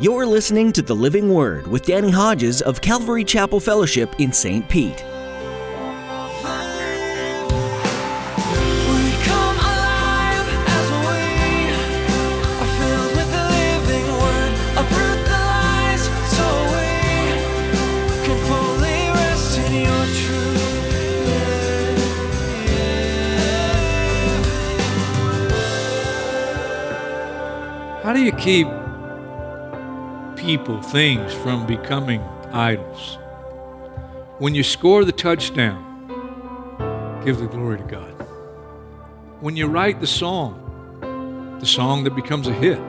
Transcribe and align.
You're 0.00 0.26
listening 0.26 0.72
to 0.72 0.82
The 0.82 0.96
Living 0.96 1.32
Word 1.32 1.68
with 1.68 1.86
Danny 1.86 2.10
Hodges 2.10 2.60
of 2.60 2.80
Calvary 2.80 3.22
Chapel 3.22 3.60
Fellowship 3.60 4.12
in 4.18 4.32
St. 4.32 4.68
Pete. 4.68 4.90
We 4.90 5.00
come 9.22 9.56
alive 9.56 10.48
as 10.66 10.90
we 10.90 11.06
are 12.58 12.72
filled 12.74 13.12
with 13.14 13.30
the 13.30 13.44
living 13.54 14.08
word. 14.18 14.52
Uproot 14.82 15.20
the 15.26 15.38
lies 15.38 16.02
so 16.34 16.44
we 16.74 16.90
can 18.26 18.38
fully 18.48 19.00
rest 19.14 19.58
in 19.58 19.72
your 19.86 20.06
truth. 20.18 20.58
How 28.02 28.12
do 28.12 28.20
you 28.20 28.32
keep 28.32 28.66
people, 30.56 30.80
things 30.80 31.34
from 31.34 31.66
becoming 31.66 32.20
idols? 32.52 33.18
When 34.38 34.54
you 34.54 34.62
score 34.62 35.04
the 35.04 35.10
touchdown, 35.10 35.82
give 37.24 37.38
the 37.38 37.48
glory 37.48 37.78
to 37.78 37.82
God. 37.82 38.12
When 39.40 39.56
you 39.56 39.66
write 39.66 40.00
the 40.00 40.06
song, 40.06 41.58
the 41.58 41.66
song 41.66 42.04
that 42.04 42.14
becomes 42.14 42.46
a 42.46 42.52
hit, 42.52 42.80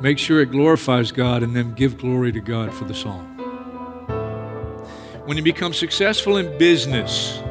make 0.00 0.16
sure 0.16 0.40
it 0.40 0.52
glorifies 0.52 1.10
God 1.10 1.42
and 1.42 1.56
then 1.56 1.74
give 1.74 1.98
glory 1.98 2.30
to 2.30 2.40
God 2.40 2.72
for 2.72 2.84
the 2.84 2.94
song. 2.94 3.24
When 5.26 5.36
you 5.36 5.42
become 5.42 5.72
successful 5.72 6.36
in 6.36 6.56
business, 6.56 7.42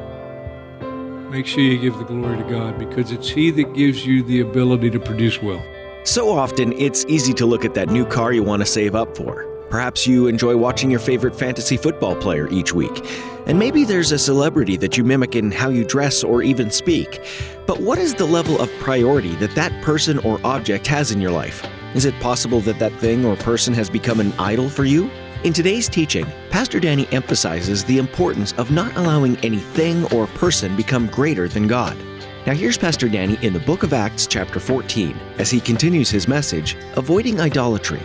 make 1.29 1.45
sure 1.45 1.61
you 1.61 1.77
give 1.77 1.97
the 1.97 2.05
glory 2.05 2.37
to 2.37 2.49
God 2.49 2.79
because 2.79 3.11
it's 3.11 3.27
He 3.27 3.51
that 3.51 3.73
gives 3.73 4.05
you 4.05 4.23
the 4.23 4.39
ability 4.39 4.91
to 4.91 4.99
produce 4.99 5.41
wealth. 5.41 5.72
So 6.05 6.29
often, 6.29 6.73
it's 6.73 7.05
easy 7.07 7.33
to 7.35 7.45
look 7.45 7.63
at 7.63 7.73
that 7.75 7.89
new 7.89 8.05
car 8.05 8.33
you 8.33 8.43
want 8.43 8.61
to 8.61 8.65
save 8.65 8.93
up 8.93 9.15
for. 9.15 9.47
Perhaps 9.69 10.05
you 10.05 10.27
enjoy 10.27 10.57
watching 10.57 10.91
your 10.91 10.99
favorite 10.99 11.33
fantasy 11.33 11.77
football 11.77 12.13
player 12.13 12.49
each 12.49 12.73
week. 12.73 13.09
And 13.47 13.57
maybe 13.57 13.85
there's 13.85 14.11
a 14.11 14.19
celebrity 14.19 14.75
that 14.77 14.97
you 14.97 15.05
mimic 15.05 15.35
in 15.35 15.49
how 15.49 15.69
you 15.69 15.85
dress 15.85 16.21
or 16.21 16.43
even 16.43 16.69
speak. 16.71 17.25
But 17.65 17.79
what 17.79 17.99
is 17.99 18.13
the 18.13 18.25
level 18.25 18.61
of 18.61 18.69
priority 18.79 19.33
that 19.35 19.55
that 19.55 19.81
person 19.81 20.19
or 20.19 20.41
object 20.43 20.87
has 20.87 21.11
in 21.11 21.21
your 21.21 21.31
life? 21.31 21.65
Is 21.95 22.03
it 22.03 22.19
possible 22.19 22.59
that 22.61 22.79
that 22.79 22.93
thing 22.99 23.23
or 23.23 23.37
person 23.37 23.73
has 23.73 23.89
become 23.89 24.19
an 24.19 24.33
idol 24.33 24.69
for 24.69 24.83
you? 24.83 25.09
In 25.45 25.53
today's 25.53 25.87
teaching, 25.87 26.25
Pastor 26.49 26.81
Danny 26.81 27.07
emphasizes 27.13 27.85
the 27.85 27.97
importance 27.97 28.51
of 28.53 28.71
not 28.71 28.95
allowing 28.97 29.37
anything 29.37 30.05
or 30.13 30.27
person 30.27 30.75
become 30.75 31.07
greater 31.07 31.47
than 31.47 31.65
God. 31.65 31.97
Now, 32.45 32.53
here's 32.53 32.77
Pastor 32.77 33.07
Danny 33.07 33.37
in 33.41 33.53
the 33.53 33.59
book 33.61 33.83
of 33.83 33.93
Acts, 33.93 34.27
chapter 34.27 34.59
14, 34.59 35.17
as 35.37 35.49
he 35.49 35.61
continues 35.61 36.09
his 36.09 36.27
message 36.27 36.75
Avoiding 36.97 37.39
Idolatry. 37.39 38.01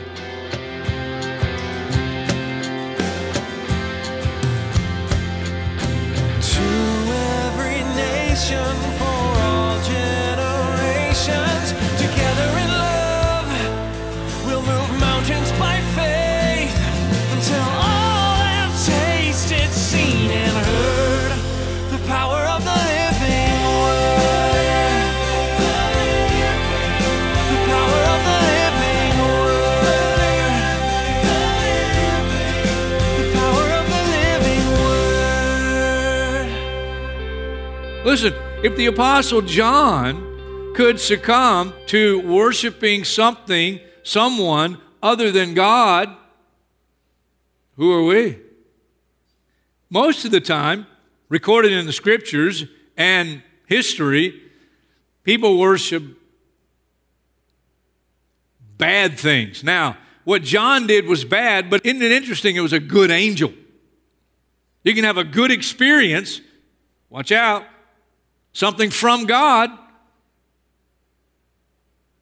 Listen, 38.08 38.32
if 38.64 38.74
the 38.74 38.86
Apostle 38.86 39.42
John 39.42 40.72
could 40.74 40.98
succumb 40.98 41.74
to 41.88 42.26
worshiping 42.26 43.04
something, 43.04 43.80
someone 44.02 44.80
other 45.02 45.30
than 45.30 45.52
God, 45.52 46.16
who 47.76 47.92
are 47.92 48.02
we? 48.02 48.38
Most 49.90 50.24
of 50.24 50.30
the 50.30 50.40
time, 50.40 50.86
recorded 51.28 51.72
in 51.72 51.84
the 51.84 51.92
scriptures 51.92 52.64
and 52.96 53.42
history, 53.66 54.40
people 55.22 55.58
worship 55.58 56.02
bad 58.78 59.18
things. 59.18 59.62
Now, 59.62 59.98
what 60.24 60.42
John 60.42 60.86
did 60.86 61.06
was 61.06 61.26
bad, 61.26 61.68
but 61.68 61.84
isn't 61.84 62.00
it 62.00 62.12
interesting? 62.12 62.56
It 62.56 62.60
was 62.60 62.72
a 62.72 62.80
good 62.80 63.10
angel. 63.10 63.52
You 64.82 64.94
can 64.94 65.04
have 65.04 65.18
a 65.18 65.24
good 65.24 65.50
experience, 65.50 66.40
watch 67.10 67.32
out, 67.32 67.64
something 68.52 68.90
from 68.90 69.26
God. 69.26 69.70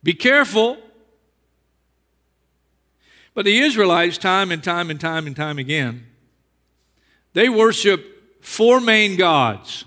Be 0.03 0.15
careful. 0.15 0.79
But 3.35 3.45
the 3.45 3.59
Israelites, 3.59 4.19
time 4.19 4.51
and 4.51 4.63
time 4.63 4.91
and 4.91 5.01
time 5.01 5.27
and 5.27 5.37
time 5.37 5.59
again, 5.59 6.07
they 7.33 7.49
worship 7.49 8.43
four 8.43 8.81
main 8.81 9.17
gods 9.17 9.85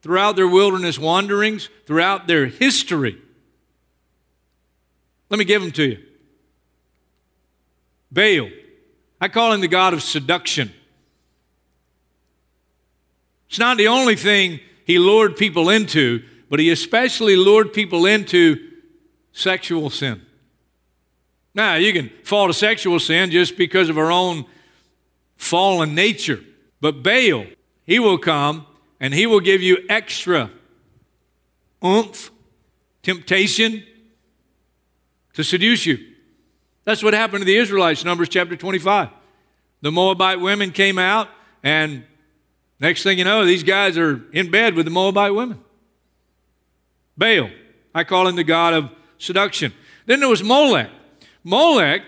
throughout 0.00 0.36
their 0.36 0.48
wilderness 0.48 0.98
wanderings, 0.98 1.68
throughout 1.86 2.26
their 2.26 2.46
history. 2.46 3.20
Let 5.28 5.38
me 5.38 5.44
give 5.44 5.62
them 5.62 5.72
to 5.72 5.84
you. 5.84 5.98
Baal. 8.10 8.50
I 9.20 9.28
call 9.28 9.52
him 9.52 9.60
the 9.60 9.68
god 9.68 9.94
of 9.94 10.02
seduction. 10.02 10.72
It's 13.48 13.58
not 13.58 13.76
the 13.76 13.88
only 13.88 14.16
thing 14.16 14.60
he 14.84 14.98
lured 14.98 15.36
people 15.36 15.68
into, 15.70 16.22
but 16.48 16.60
he 16.60 16.70
especially 16.70 17.36
lured 17.36 17.72
people 17.72 18.06
into 18.06 18.70
sexual 19.32 19.90
sin. 19.90 20.22
Now, 21.54 21.74
you 21.74 21.92
can 21.92 22.10
fall 22.24 22.46
to 22.46 22.54
sexual 22.54 22.98
sin 22.98 23.30
just 23.30 23.56
because 23.56 23.88
of 23.88 23.98
our 23.98 24.10
own 24.10 24.46
fallen 25.36 25.94
nature. 25.94 26.40
But 26.80 27.02
Baal, 27.02 27.46
he 27.84 27.98
will 27.98 28.18
come 28.18 28.66
and 29.00 29.12
he 29.12 29.26
will 29.26 29.40
give 29.40 29.60
you 29.60 29.78
extra 29.88 30.50
oomph, 31.84 32.30
temptation 33.02 33.84
to 35.34 35.42
seduce 35.42 35.86
you. 35.86 35.98
That's 36.84 37.02
what 37.02 37.14
happened 37.14 37.42
to 37.42 37.44
the 37.44 37.56
Israelites, 37.56 38.04
Numbers 38.04 38.28
chapter 38.28 38.56
25. 38.56 39.08
The 39.82 39.92
Moabite 39.92 40.40
women 40.40 40.70
came 40.70 40.98
out, 40.98 41.28
and 41.62 42.04
next 42.82 43.02
thing 43.02 43.16
you 43.16 43.24
know, 43.24 43.46
these 43.46 43.62
guys 43.62 43.96
are 43.96 44.20
in 44.32 44.50
bed 44.50 44.74
with 44.74 44.84
the 44.84 44.90
Moabite 44.90 45.34
women. 45.34 45.58
Baal, 47.16 47.48
I 47.94 48.04
call 48.04 48.26
him 48.26 48.36
the 48.36 48.44
god 48.44 48.74
of 48.74 48.90
seduction. 49.18 49.72
Then 50.06 50.20
there 50.20 50.28
was 50.28 50.42
Molech. 50.42 50.90
Molech, 51.44 52.02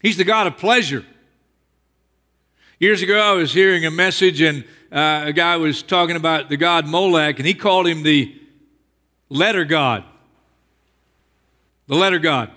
he's 0.00 0.16
the 0.16 0.24
god 0.24 0.46
of 0.46 0.56
pleasure. 0.58 1.04
Years 2.78 3.02
ago, 3.02 3.18
I 3.18 3.32
was 3.32 3.54
hearing 3.54 3.86
a 3.86 3.90
message, 3.90 4.40
and 4.40 4.64
uh, 4.92 5.24
a 5.26 5.32
guy 5.32 5.56
was 5.56 5.82
talking 5.82 6.16
about 6.16 6.48
the 6.48 6.56
god 6.56 6.86
Molech, 6.86 7.38
and 7.38 7.46
he 7.46 7.54
called 7.54 7.86
him 7.86 8.02
the 8.02 8.38
letter 9.28 9.64
god. 9.64 10.04
The 11.86 11.94
letter 11.94 12.18
god. 12.18 12.50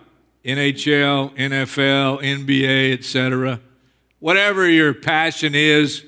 NHL, 0.44 1.36
NFL, 1.36 2.22
NBA, 2.22 2.94
etc. 2.94 3.60
Whatever 4.20 4.68
your 4.70 4.94
passion 4.94 5.54
is, 5.56 6.06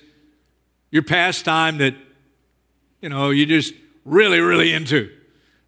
your 0.92 1.04
pastime 1.04 1.78
that, 1.80 1.96
you 3.02 3.10
know, 3.10 3.30
you're 3.30 3.46
just 3.46 3.74
really, 4.06 4.40
really 4.40 4.74
into. 4.74 5.12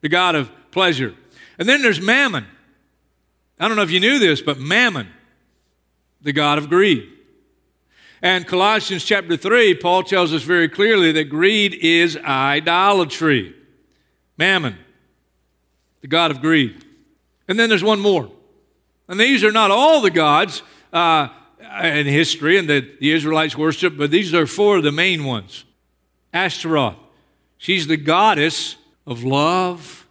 The 0.02 0.10
god 0.10 0.36
of 0.36 0.52
pleasure. 0.72 1.16
And 1.60 1.70
then 1.70 1.82
there's 1.82 2.02
Mammon. 2.02 2.46
I 3.60 3.68
don't 3.68 3.78
know 3.78 3.84
if 3.84 3.92
you 3.92 4.00
knew 4.00 4.18
this, 4.18 4.42
but 4.42 4.58
Mammon, 4.60 5.08
the 6.22 6.34
god 6.34 6.58
of 6.58 6.70
greed. 6.70 7.08
And 8.22 8.46
Colossians 8.48 9.04
chapter 9.04 9.36
3, 9.36 9.76
Paul 9.76 10.04
tells 10.04 10.34
us 10.34 10.44
very 10.44 10.70
clearly 10.70 11.12
that 11.12 11.26
greed 11.26 11.74
is 11.74 12.18
idolatry. 12.18 13.56
Mammon, 14.38 14.78
the 16.02 16.08
god 16.08 16.32
of 16.32 16.42
greed. 16.42 16.86
And 17.48 17.60
then 17.60 17.70
there's 17.70 17.84
one 17.84 18.00
more. 18.00 18.32
And 19.08 19.20
these 19.20 19.44
are 19.44 19.52
not 19.52 19.72
all 19.72 20.02
the 20.02 20.12
gods 20.12 20.62
uh, 20.94 21.30
Uh, 21.64 21.88
in 21.88 22.08
history 22.08 22.58
and 22.58 22.70
that 22.70 23.00
the 23.00 23.12
Israelites 23.12 23.58
worship, 23.58 23.96
but 23.98 24.10
these 24.10 24.34
are 24.34 24.48
four 24.48 24.78
of 24.78 24.84
the 24.84 24.92
main 24.92 25.24
ones. 25.24 25.64
Ashtaroth, 26.34 26.96
she's 27.58 27.88
the 27.88 27.98
goddess 27.98 28.78
of 29.06 29.24
love 29.24 30.08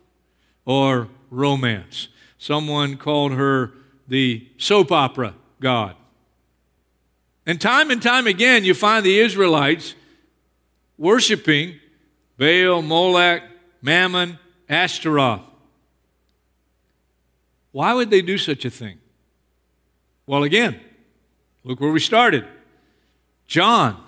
or 0.64 1.08
romance. 1.30 2.08
Someone 2.38 2.96
called 2.96 3.32
her 3.32 3.72
the 4.06 4.48
soap 4.58 4.92
opera 4.92 5.34
god. 5.60 5.96
And 7.46 7.60
time 7.60 7.90
and 7.90 8.02
time 8.02 8.26
again, 8.26 8.64
you 8.64 8.74
find 8.74 9.04
the 9.04 9.18
Israelites 9.18 9.94
worshiping 10.98 11.80
Baal, 12.38 12.80
Molech, 12.80 13.42
Mammon, 13.82 14.38
Ashtaroth. 14.68 15.42
Why 17.72 17.92
would 17.92 18.10
they 18.10 18.22
do 18.22 18.38
such 18.38 18.64
a 18.64 18.70
thing? 18.70 18.98
Well, 20.26 20.42
again, 20.42 20.80
look 21.64 21.80
where 21.80 21.90
we 21.90 22.00
started. 22.00 22.46
John, 23.46 24.02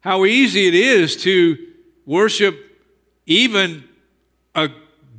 how 0.00 0.24
easy 0.24 0.66
it 0.66 0.74
is 0.74 1.16
to 1.22 1.58
worship 2.06 2.56
even 3.26 3.84
a 4.54 4.70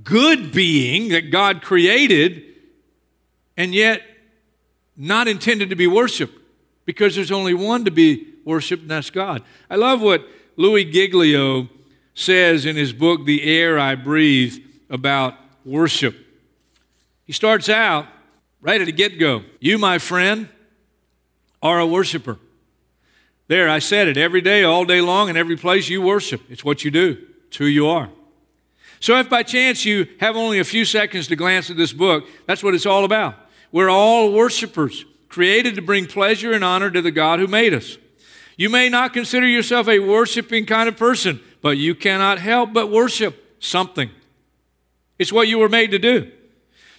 good 0.03 0.51
being 0.51 1.09
that 1.09 1.31
God 1.31 1.61
created 1.61 2.43
and 3.55 3.73
yet 3.75 4.01
not 4.97 5.27
intended 5.27 5.69
to 5.69 5.75
be 5.75 5.87
worshiped 5.87 6.33
because 6.85 7.15
there's 7.15 7.31
only 7.31 7.53
one 7.53 7.85
to 7.85 7.91
be 7.91 8.27
worshiped, 8.43 8.81
and 8.81 8.91
that's 8.91 9.09
God. 9.09 9.43
I 9.69 9.75
love 9.75 10.01
what 10.01 10.27
Louis 10.55 10.85
Giglio 10.85 11.69
says 12.15 12.65
in 12.65 12.75
his 12.75 12.91
book, 12.91 13.25
The 13.25 13.43
Air 13.43 13.77
I 13.77 13.95
Breathe, 13.95 14.57
about 14.89 15.35
worship. 15.63 16.15
He 17.25 17.33
starts 17.33 17.69
out 17.69 18.07
right 18.59 18.81
at 18.81 18.85
the 18.85 18.91
get 18.91 19.19
go 19.19 19.43
You, 19.59 19.77
my 19.77 19.99
friend, 19.99 20.49
are 21.61 21.79
a 21.79 21.87
worshiper. 21.87 22.37
There, 23.47 23.67
I 23.67 23.79
said 23.79 24.07
it 24.07 24.17
every 24.17 24.41
day, 24.41 24.63
all 24.63 24.85
day 24.85 25.01
long, 25.01 25.29
in 25.29 25.35
every 25.35 25.57
place 25.57 25.89
you 25.89 26.01
worship. 26.01 26.41
It's 26.49 26.63
what 26.63 26.83
you 26.83 26.91
do, 26.91 27.17
it's 27.47 27.57
who 27.57 27.65
you 27.65 27.87
are. 27.87 28.09
So, 28.99 29.17
if 29.17 29.29
by 29.29 29.43
chance 29.43 29.85
you 29.85 30.07
have 30.19 30.35
only 30.35 30.59
a 30.59 30.63
few 30.63 30.85
seconds 30.85 31.27
to 31.27 31.35
glance 31.35 31.69
at 31.69 31.77
this 31.77 31.93
book, 31.93 32.25
that's 32.45 32.61
what 32.61 32.75
it's 32.75 32.85
all 32.85 33.05
about. 33.05 33.35
We're 33.71 33.89
all 33.89 34.33
worshipers, 34.33 35.05
created 35.29 35.75
to 35.75 35.81
bring 35.81 36.05
pleasure 36.05 36.51
and 36.51 36.63
honor 36.63 36.91
to 36.91 37.01
the 37.01 37.11
God 37.11 37.39
who 37.39 37.47
made 37.47 37.73
us. 37.73 37.97
You 38.57 38.69
may 38.69 38.89
not 38.89 39.13
consider 39.13 39.47
yourself 39.47 39.87
a 39.87 39.99
worshiping 39.99 40.65
kind 40.65 40.89
of 40.89 40.97
person, 40.97 41.39
but 41.61 41.77
you 41.77 41.95
cannot 41.95 42.39
help 42.39 42.73
but 42.73 42.91
worship 42.91 43.55
something. 43.59 44.09
It's 45.17 45.31
what 45.31 45.47
you 45.47 45.59
were 45.59 45.69
made 45.69 45.91
to 45.91 45.99
do. 45.99 46.31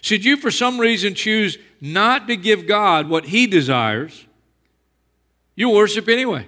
Should 0.01 0.25
you, 0.25 0.37
for 0.37 0.51
some 0.51 0.79
reason, 0.79 1.15
choose 1.15 1.59
not 1.81 2.27
to 2.29 2.37
give 2.37 2.67
God 2.67 3.09
what 3.09 3.27
He 3.27 3.47
desires, 3.47 4.27
you 5.61 5.69
worship 5.69 6.09
anyway. 6.09 6.47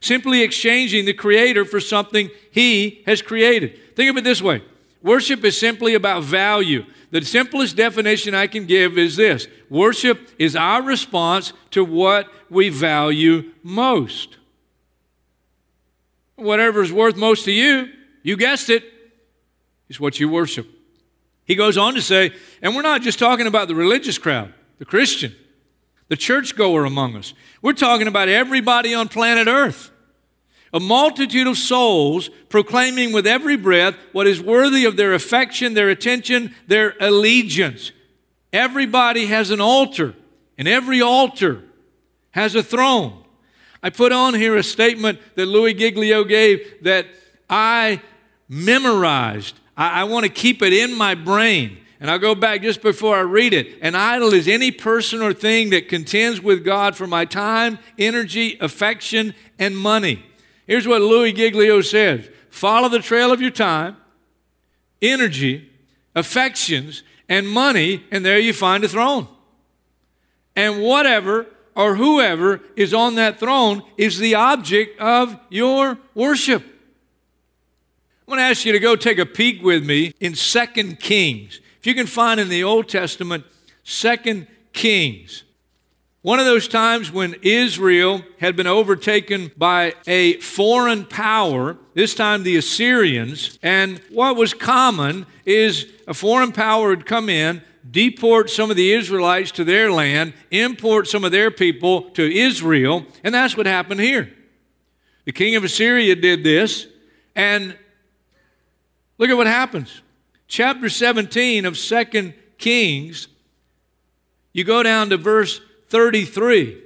Simply 0.00 0.42
exchanging 0.42 1.06
the 1.06 1.14
Creator 1.14 1.64
for 1.64 1.80
something 1.80 2.30
He 2.50 3.02
has 3.06 3.22
created. 3.22 3.96
Think 3.96 4.10
of 4.10 4.18
it 4.18 4.24
this 4.24 4.42
way 4.42 4.62
worship 5.02 5.42
is 5.42 5.58
simply 5.58 5.94
about 5.94 6.22
value. 6.22 6.84
The 7.12 7.24
simplest 7.24 7.76
definition 7.76 8.34
I 8.34 8.46
can 8.46 8.66
give 8.66 8.98
is 8.98 9.16
this 9.16 9.48
worship 9.70 10.28
is 10.38 10.54
our 10.54 10.82
response 10.82 11.54
to 11.70 11.82
what 11.82 12.30
we 12.50 12.68
value 12.68 13.52
most. 13.62 14.36
Whatever 16.34 16.82
is 16.82 16.92
worth 16.92 17.16
most 17.16 17.46
to 17.46 17.52
you, 17.52 17.88
you 18.22 18.36
guessed 18.36 18.68
it, 18.68 18.84
is 19.88 19.98
what 19.98 20.20
you 20.20 20.28
worship. 20.28 20.68
He 21.46 21.54
goes 21.54 21.78
on 21.78 21.94
to 21.94 22.02
say, 22.02 22.32
and 22.60 22.76
we're 22.76 22.82
not 22.82 23.00
just 23.00 23.18
talking 23.18 23.46
about 23.46 23.68
the 23.68 23.74
religious 23.74 24.18
crowd, 24.18 24.52
the 24.78 24.84
Christian, 24.84 25.34
the 26.08 26.16
churchgoer 26.16 26.84
among 26.84 27.16
us. 27.16 27.34
We're 27.62 27.72
talking 27.72 28.06
about 28.06 28.28
everybody 28.28 28.94
on 28.94 29.08
planet 29.08 29.48
Earth. 29.48 29.90
A 30.72 30.80
multitude 30.80 31.46
of 31.46 31.56
souls 31.56 32.28
proclaiming 32.48 33.12
with 33.12 33.26
every 33.26 33.56
breath 33.56 33.94
what 34.12 34.26
is 34.26 34.40
worthy 34.40 34.84
of 34.84 34.96
their 34.96 35.14
affection, 35.14 35.74
their 35.74 35.88
attention, 35.88 36.54
their 36.66 36.94
allegiance. 37.00 37.92
Everybody 38.52 39.26
has 39.26 39.50
an 39.50 39.60
altar, 39.60 40.14
and 40.58 40.68
every 40.68 41.00
altar 41.00 41.62
has 42.32 42.54
a 42.54 42.62
throne. 42.62 43.24
I 43.82 43.90
put 43.90 44.12
on 44.12 44.34
here 44.34 44.56
a 44.56 44.62
statement 44.62 45.20
that 45.36 45.46
Louis 45.46 45.74
Giglio 45.74 46.24
gave 46.24 46.82
that 46.82 47.06
I 47.48 48.02
memorized. 48.48 49.58
I, 49.76 50.02
I 50.02 50.04
want 50.04 50.24
to 50.24 50.30
keep 50.30 50.62
it 50.62 50.72
in 50.72 50.96
my 50.96 51.14
brain. 51.14 51.78
And 51.98 52.10
I'll 52.10 52.18
go 52.18 52.34
back 52.34 52.62
just 52.62 52.82
before 52.82 53.16
I 53.16 53.20
read 53.20 53.54
it. 53.54 53.78
An 53.80 53.94
idol 53.94 54.34
is 54.34 54.48
any 54.48 54.70
person 54.70 55.22
or 55.22 55.32
thing 55.32 55.70
that 55.70 55.88
contends 55.88 56.40
with 56.40 56.64
God 56.64 56.94
for 56.94 57.06
my 57.06 57.24
time, 57.24 57.78
energy, 57.98 58.58
affection, 58.60 59.34
and 59.58 59.76
money. 59.76 60.22
Here's 60.66 60.86
what 60.86 61.00
Louis 61.00 61.32
Giglio 61.32 61.80
says 61.80 62.28
Follow 62.50 62.88
the 62.88 62.98
trail 62.98 63.32
of 63.32 63.40
your 63.40 63.50
time, 63.50 63.96
energy, 65.00 65.70
affections, 66.14 67.02
and 67.28 67.48
money, 67.48 68.04
and 68.10 68.24
there 68.24 68.38
you 68.38 68.52
find 68.52 68.84
a 68.84 68.88
throne. 68.88 69.28
And 70.54 70.82
whatever 70.82 71.46
or 71.74 71.96
whoever 71.96 72.60
is 72.74 72.94
on 72.94 73.16
that 73.16 73.38
throne 73.38 73.82
is 73.96 74.18
the 74.18 74.34
object 74.34 74.98
of 75.00 75.38
your 75.50 75.98
worship. 76.14 76.62
I'm 76.62 78.32
going 78.32 78.38
to 78.38 78.44
ask 78.44 78.64
you 78.64 78.72
to 78.72 78.80
go 78.80 78.96
take 78.96 79.18
a 79.18 79.26
peek 79.26 79.62
with 79.62 79.84
me 79.84 80.12
in 80.18 80.34
Second 80.34 80.98
Kings. 80.98 81.60
You 81.86 81.94
can 81.94 82.06
find 82.06 82.40
in 82.40 82.48
the 82.48 82.64
Old 82.64 82.88
Testament, 82.88 83.44
Second 83.84 84.48
Kings. 84.72 85.44
One 86.22 86.40
of 86.40 86.44
those 86.44 86.66
times 86.66 87.12
when 87.12 87.36
Israel 87.42 88.22
had 88.40 88.56
been 88.56 88.66
overtaken 88.66 89.52
by 89.56 89.94
a 90.08 90.40
foreign 90.40 91.04
power, 91.04 91.76
this 91.94 92.16
time 92.16 92.42
the 92.42 92.56
Assyrians, 92.56 93.60
and 93.62 94.00
what 94.10 94.34
was 94.34 94.52
common 94.52 95.26
is 95.44 95.86
a 96.08 96.14
foreign 96.14 96.50
power 96.50 96.88
would 96.88 97.06
come 97.06 97.28
in, 97.28 97.62
deport 97.88 98.50
some 98.50 98.68
of 98.68 98.76
the 98.76 98.92
Israelites 98.92 99.52
to 99.52 99.62
their 99.62 99.92
land, 99.92 100.34
import 100.50 101.06
some 101.06 101.22
of 101.22 101.30
their 101.30 101.52
people 101.52 102.10
to 102.10 102.24
Israel, 102.24 103.06
and 103.22 103.32
that's 103.32 103.56
what 103.56 103.66
happened 103.66 104.00
here. 104.00 104.32
The 105.24 105.32
king 105.32 105.54
of 105.54 105.62
Assyria 105.62 106.16
did 106.16 106.42
this, 106.42 106.88
and 107.36 107.76
look 109.18 109.30
at 109.30 109.36
what 109.36 109.46
happens. 109.46 110.02
Chapter 110.48 110.88
17 110.88 111.64
of 111.64 111.76
Second 111.76 112.34
Kings, 112.58 113.28
you 114.52 114.64
go 114.64 114.82
down 114.82 115.10
to 115.10 115.16
verse 115.16 115.60
33. 115.88 116.82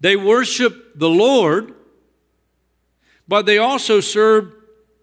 They 0.00 0.16
worshiped 0.16 0.98
the 0.98 1.10
Lord, 1.10 1.74
but 3.26 3.46
they 3.46 3.58
also 3.58 4.00
served 4.00 4.54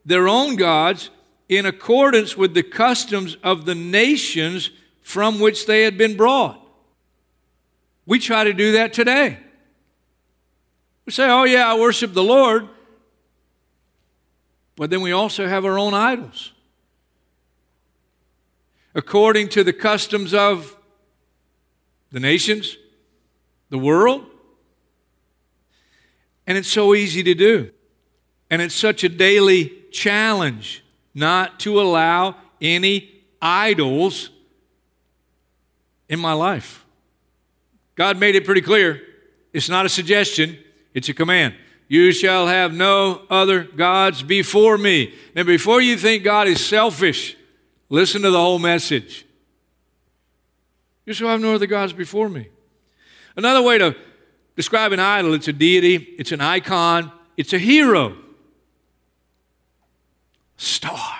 their 0.06 0.28
own 0.28 0.56
gods 0.56 1.10
in 1.50 1.66
accordance 1.66 2.38
with 2.38 2.54
the 2.54 2.64
customs 2.64 3.38
of 3.44 3.66
the 3.66 3.76
nations 3.76 4.72
from 5.02 5.40
which 5.40 5.66
they 5.66 5.84
had 5.84 5.98
been 5.98 6.16
brought. 6.18 6.60
We 8.06 8.20
try 8.20 8.44
to 8.46 8.54
do 8.54 8.74
that 8.74 8.94
today. 8.94 9.38
We 11.06 11.12
say, 11.12 11.30
oh, 11.30 11.44
yeah, 11.44 11.72
I 11.72 11.78
worship 11.78 12.14
the 12.14 12.24
Lord, 12.24 12.68
but 14.76 14.90
then 14.90 15.02
we 15.02 15.12
also 15.12 15.48
have 15.48 15.66
our 15.66 15.78
own 15.78 15.94
idols. 15.94 16.52
According 18.96 19.50
to 19.50 19.64
the 19.64 19.74
customs 19.74 20.34
of 20.34 20.76
the 22.12 22.20
nations, 22.20 22.78
the 23.70 23.78
world. 23.78 24.26
And 26.48 26.58
it's 26.58 26.70
so 26.70 26.96
easy 26.96 27.22
to 27.24 27.36
do. 27.36 27.72
And 28.50 28.62
it's 28.62 28.76
such 28.76 29.04
a 29.04 29.10
daily 29.10 29.74
challenge 29.92 30.84
not 31.14 31.60
to 31.62 31.82
allow 31.82 32.36
any 32.62 33.24
idols 33.42 34.30
in 36.08 36.20
my 36.20 36.34
life. 36.34 36.86
God 37.96 38.18
made 38.18 38.36
it 38.36 38.46
pretty 38.46 38.62
clear. 38.62 39.02
It's 39.52 39.70
not 39.70 39.86
a 39.86 39.90
suggestion, 39.90 40.58
it's 40.94 41.10
a 41.10 41.14
command. 41.14 41.56
You 41.88 42.12
shall 42.12 42.48
have 42.48 42.74
no 42.74 43.22
other 43.30 43.64
gods 43.64 44.24
before 44.24 44.78
me. 44.78 45.14
And 45.36 45.46
before 45.46 45.82
you 45.82 45.98
think 45.98 46.24
God 46.24 46.48
is 46.48 46.66
selfish, 46.66 47.38
listen 47.90 48.22
to 48.22 48.32
the 48.32 48.40
whole 48.40 48.60
message. 48.60 49.26
You 51.06 51.14
shall 51.14 51.30
have 51.30 51.42
no 51.42 51.54
other 51.54 51.68
gods 51.68 51.94
before 51.94 52.30
me. 52.30 52.50
Another 53.36 53.62
way 53.62 53.78
to 53.78 53.96
describe 54.56 54.92
an 54.92 55.00
idol 55.00 55.34
it's 55.34 55.48
a 55.48 55.54
deity, 55.54 55.96
it's 56.18 56.32
an 56.32 56.42
icon, 56.42 57.12
it's 57.38 57.54
a 57.54 57.60
hero. 57.60 58.16
Star. 60.58 61.16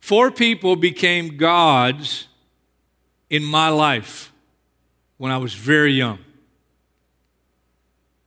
Four 0.00 0.30
people 0.30 0.76
became 0.76 1.36
gods 1.36 2.26
in 3.28 3.44
my 3.44 3.68
life 3.68 4.32
when 5.18 5.30
I 5.30 5.36
was 5.36 5.54
very 5.54 5.92
young 5.92 6.18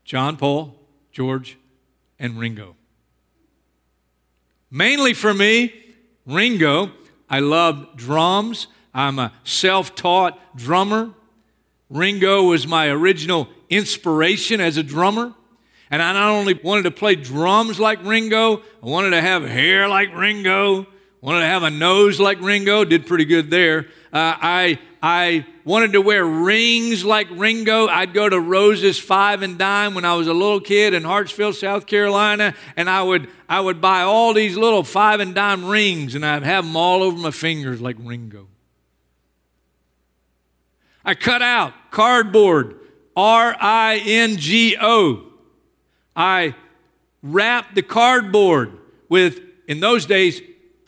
John 0.05 0.37
Paul, 0.37 0.75
George, 1.11 1.57
and 2.19 2.39
Ringo. 2.39 2.75
Mainly 4.69 5.13
for 5.13 5.33
me, 5.33 5.82
Ringo, 6.25 6.91
I 7.29 7.39
love 7.39 7.95
drums. 7.95 8.67
I'm 8.93 9.19
a 9.19 9.33
self 9.43 9.95
taught 9.95 10.39
drummer. 10.55 11.11
Ringo 11.89 12.43
was 12.43 12.67
my 12.67 12.87
original 12.87 13.47
inspiration 13.69 14.61
as 14.61 14.77
a 14.77 14.83
drummer. 14.83 15.33
And 15.91 16.01
I 16.01 16.13
not 16.13 16.29
only 16.29 16.59
wanted 16.63 16.83
to 16.83 16.91
play 16.91 17.15
drums 17.15 17.79
like 17.79 18.03
Ringo, 18.03 18.57
I 18.57 18.85
wanted 18.85 19.11
to 19.11 19.21
have 19.21 19.43
hair 19.43 19.87
like 19.87 20.15
Ringo, 20.15 20.87
wanted 21.23 21.39
to 21.39 21.45
have 21.45 21.63
a 21.63 21.69
nose 21.69 22.19
like 22.19 22.41
Ringo, 22.41 22.83
did 22.83 23.07
pretty 23.07 23.23
good 23.23 23.49
there. 23.49 23.85
Uh, 24.11 24.35
I, 24.41 24.79
I 25.01 25.45
wanted 25.63 25.93
to 25.93 26.01
wear 26.01 26.25
rings 26.25 27.05
like 27.05 27.29
Ringo. 27.31 27.87
I'd 27.87 28.13
go 28.13 28.27
to 28.27 28.37
Rose's 28.37 28.99
Five 28.99 29.41
and 29.41 29.57
Dime 29.57 29.95
when 29.95 30.03
I 30.03 30.15
was 30.15 30.27
a 30.27 30.33
little 30.33 30.59
kid 30.59 30.93
in 30.93 31.03
Hartsville, 31.03 31.53
South 31.53 31.87
Carolina, 31.87 32.53
and 32.75 32.89
I 32.89 33.01
would, 33.03 33.29
I 33.47 33.61
would 33.61 33.79
buy 33.79 34.01
all 34.01 34.33
these 34.33 34.57
little 34.57 34.83
five 34.83 35.21
and 35.21 35.33
dime 35.33 35.63
rings, 35.63 36.13
and 36.13 36.25
I'd 36.25 36.43
have 36.43 36.65
them 36.65 36.75
all 36.75 37.01
over 37.01 37.17
my 37.17 37.31
fingers 37.31 37.79
like 37.79 37.95
Ringo. 38.01 38.49
I 41.05 41.15
cut 41.15 41.41
out 41.41 41.73
cardboard, 41.89 42.75
R 43.15 43.55
I 43.57 44.01
N 44.05 44.35
G 44.35 44.75
O. 44.81 45.23
I 46.17 46.53
wrapped 47.21 47.75
the 47.75 47.81
cardboard 47.81 48.77
with, 49.07 49.39
in 49.69 49.79
those 49.79 50.05
days, 50.05 50.41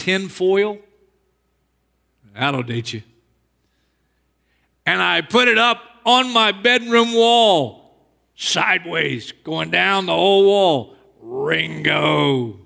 tin 0.05 0.29
foil. 0.29 0.77
That'll 2.35 2.61
date 2.61 2.93
you. 2.93 3.01
And 4.85 5.01
I 5.01 5.21
put 5.21 5.47
it 5.47 5.57
up 5.57 5.81
on 6.05 6.31
my 6.31 6.51
bedroom 6.51 7.15
wall, 7.15 7.97
sideways, 8.35 9.31
going 9.43 9.71
down 9.71 10.05
the 10.05 10.13
whole 10.13 10.45
wall. 10.45 10.95
Ringo. 11.19 12.59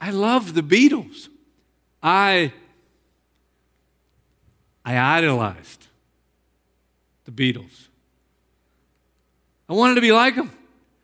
I 0.00 0.10
love 0.10 0.54
the 0.54 0.62
Beatles. 0.62 1.28
I 2.02 2.52
I 4.84 4.98
idolized 4.98 5.86
the 7.26 7.30
Beatles. 7.30 7.86
I 9.68 9.74
wanted 9.74 9.94
to 9.94 10.00
be 10.00 10.10
like 10.10 10.34
them, 10.34 10.50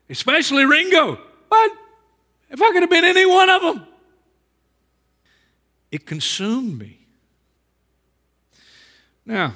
especially 0.09 0.65
Ringo. 0.65 1.21
But 1.49 1.71
If 2.49 2.61
I 2.61 2.71
could 2.73 2.83
have 2.83 2.89
been 2.89 3.05
any 3.05 3.25
one 3.25 3.49
of 3.49 3.61
them, 3.61 3.87
it 5.93 6.07
consumed 6.07 6.79
me. 6.79 6.97
Now, 9.27 9.53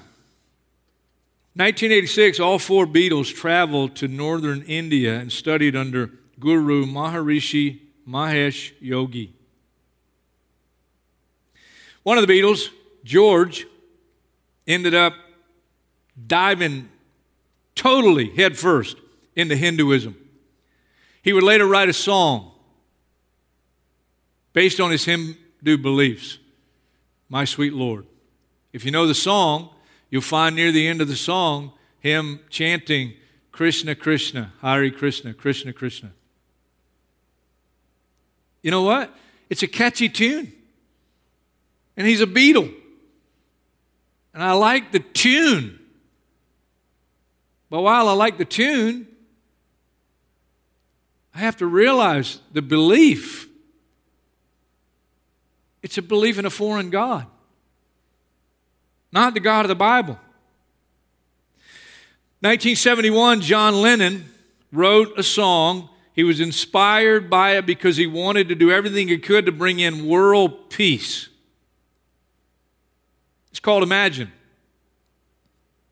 1986, 1.56 2.40
all 2.40 2.60
four 2.60 2.86
Beatles 2.86 3.34
traveled 3.34 3.96
to 3.96 4.08
northern 4.08 4.62
India 4.62 5.18
and 5.18 5.32
studied 5.32 5.76
under 5.76 6.12
Guru 6.40 6.86
Maharishi 6.86 7.80
Mahesh 8.08 8.72
Yogi. 8.80 9.34
One 12.04 12.20
of 12.20 12.28
the 12.28 12.32
Beatles, 12.32 12.70
George, 13.04 13.66
ended 14.68 14.94
up 14.94 15.16
diving 16.28 16.88
totally 17.74 18.30
headfirst 18.30 18.96
into 19.36 19.56
Hinduism. 19.56 20.16
He 21.24 21.34
would 21.34 21.44
later 21.44 21.66
write 21.66 21.90
a 21.90 21.94
song 21.94 22.52
based 24.54 24.80
on 24.80 24.92
his 24.92 25.04
Hindu 25.58 25.78
beliefs, 25.78 26.38
My 27.30 27.46
Sweet 27.46 27.74
Lord. 27.74 28.06
If 28.74 28.86
you 28.86 28.92
know 28.92 29.08
the 29.08 29.16
song, 29.16 29.70
you'll 30.10 30.22
find 30.22 30.56
near 30.56 30.72
the 30.72 30.88
end 30.88 31.02
of 31.02 31.08
the 31.08 31.16
song 31.16 31.72
him 32.00 32.40
chanting 32.50 33.14
Krishna, 33.52 33.96
Krishna, 33.96 34.54
Hare 34.62 34.92
Krishna, 34.92 35.34
Krishna, 35.34 35.74
Krishna. 35.74 36.12
You 38.62 38.72
know 38.72 38.84
what? 38.84 39.14
It's 39.50 39.64
a 39.64 39.68
catchy 39.68 40.10
tune. 40.10 40.52
And 41.96 42.06
he's 42.06 42.22
a 42.22 42.28
Beatle. 42.28 42.74
And 44.34 44.44
I 44.44 44.52
like 44.54 44.92
the 44.92 45.00
tune. 45.00 45.80
But 47.70 47.82
while 47.82 48.08
I 48.08 48.14
like 48.14 48.38
the 48.38 48.46
tune, 48.46 49.08
I 51.34 51.40
have 51.40 51.58
to 51.58 51.66
realize 51.66 52.40
the 52.52 52.62
belief. 52.62 53.47
It's 55.82 55.98
a 55.98 56.02
belief 56.02 56.38
in 56.40 56.46
a 56.46 56.50
foreign 56.50 56.90
God, 56.90 57.26
not 59.12 59.34
the 59.34 59.40
God 59.40 59.66
of 59.66 59.70
the 59.70 59.76
Bible. 59.76 60.20
1971, 62.42 63.42
John 63.42 63.82
Lennon 63.82 64.26
wrote 64.72 65.18
a 65.18 65.24
song. 65.24 65.90
He 66.14 66.24
was 66.24 66.40
inspired 66.40 67.30
by 67.30 67.58
it 67.58 67.66
because 67.66 67.98
he 67.98 68.06
wanted 68.06 68.50
to 68.50 68.56
do 68.56 68.72
everything 68.72 69.08
he 69.08 69.18
could 69.18 69.46
to 69.46 69.52
bring 69.52 69.80
in 69.80 70.08
world 70.08 70.70
peace. 70.70 71.30
It's 73.50 73.60
called 73.60 73.82
Imagine. 73.82 74.32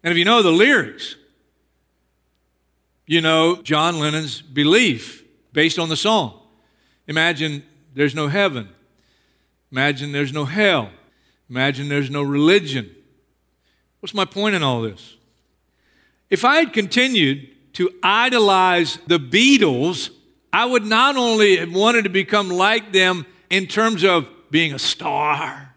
And 0.03 0.11
if 0.11 0.19
you 0.19 0.25
know 0.25 0.43
the 0.43 0.51
lyrics, 0.51 1.15
you 3.07 3.21
know 3.21 3.61
John 3.63 3.99
Lennon's 3.99 4.39
belief 4.41 5.23
based 5.51 5.79
on 5.79 5.89
the 5.89 5.97
song. 5.97 6.39
Imagine 7.07 7.63
there's 7.95 8.13
no 8.13 8.27
heaven. 8.27 8.69
Imagine 9.71 10.11
there's 10.11 10.33
no 10.33 10.45
hell. 10.45 10.89
Imagine 11.49 11.89
there's 11.89 12.09
no 12.09 12.23
religion. 12.23 12.89
What's 13.99 14.13
my 14.13 14.25
point 14.25 14.55
in 14.55 14.63
all 14.63 14.81
this? 14.81 15.17
If 16.29 16.45
I 16.45 16.57
had 16.57 16.73
continued 16.73 17.49
to 17.73 17.89
idolize 18.01 18.97
the 19.07 19.19
Beatles, 19.19 20.09
I 20.51 20.65
would 20.65 20.85
not 20.85 21.17
only 21.17 21.57
have 21.57 21.73
wanted 21.73 22.03
to 22.03 22.09
become 22.09 22.49
like 22.49 22.93
them 22.93 23.25
in 23.49 23.67
terms 23.67 24.03
of 24.03 24.29
being 24.49 24.73
a 24.73 24.79
star, 24.79 25.75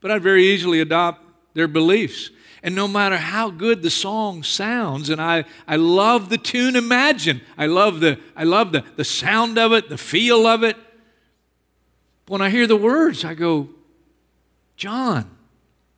but 0.00 0.10
I'd 0.10 0.22
very 0.22 0.46
easily 0.46 0.80
adopt 0.80 1.22
their 1.54 1.68
beliefs. 1.68 2.30
And 2.62 2.74
no 2.74 2.88
matter 2.88 3.16
how 3.16 3.50
good 3.50 3.82
the 3.82 3.90
song 3.90 4.42
sounds, 4.42 5.10
and 5.10 5.20
I, 5.20 5.44
I 5.66 5.76
love 5.76 6.28
the 6.28 6.38
tune 6.38 6.76
Imagine, 6.76 7.40
I 7.58 7.66
love, 7.66 8.00
the, 8.00 8.18
I 8.36 8.44
love 8.44 8.72
the, 8.72 8.84
the 8.96 9.04
sound 9.04 9.58
of 9.58 9.72
it, 9.72 9.88
the 9.88 9.98
feel 9.98 10.46
of 10.46 10.62
it. 10.62 10.76
When 12.28 12.40
I 12.40 12.50
hear 12.50 12.66
the 12.66 12.76
words, 12.76 13.24
I 13.24 13.34
go, 13.34 13.68
John, 14.76 15.30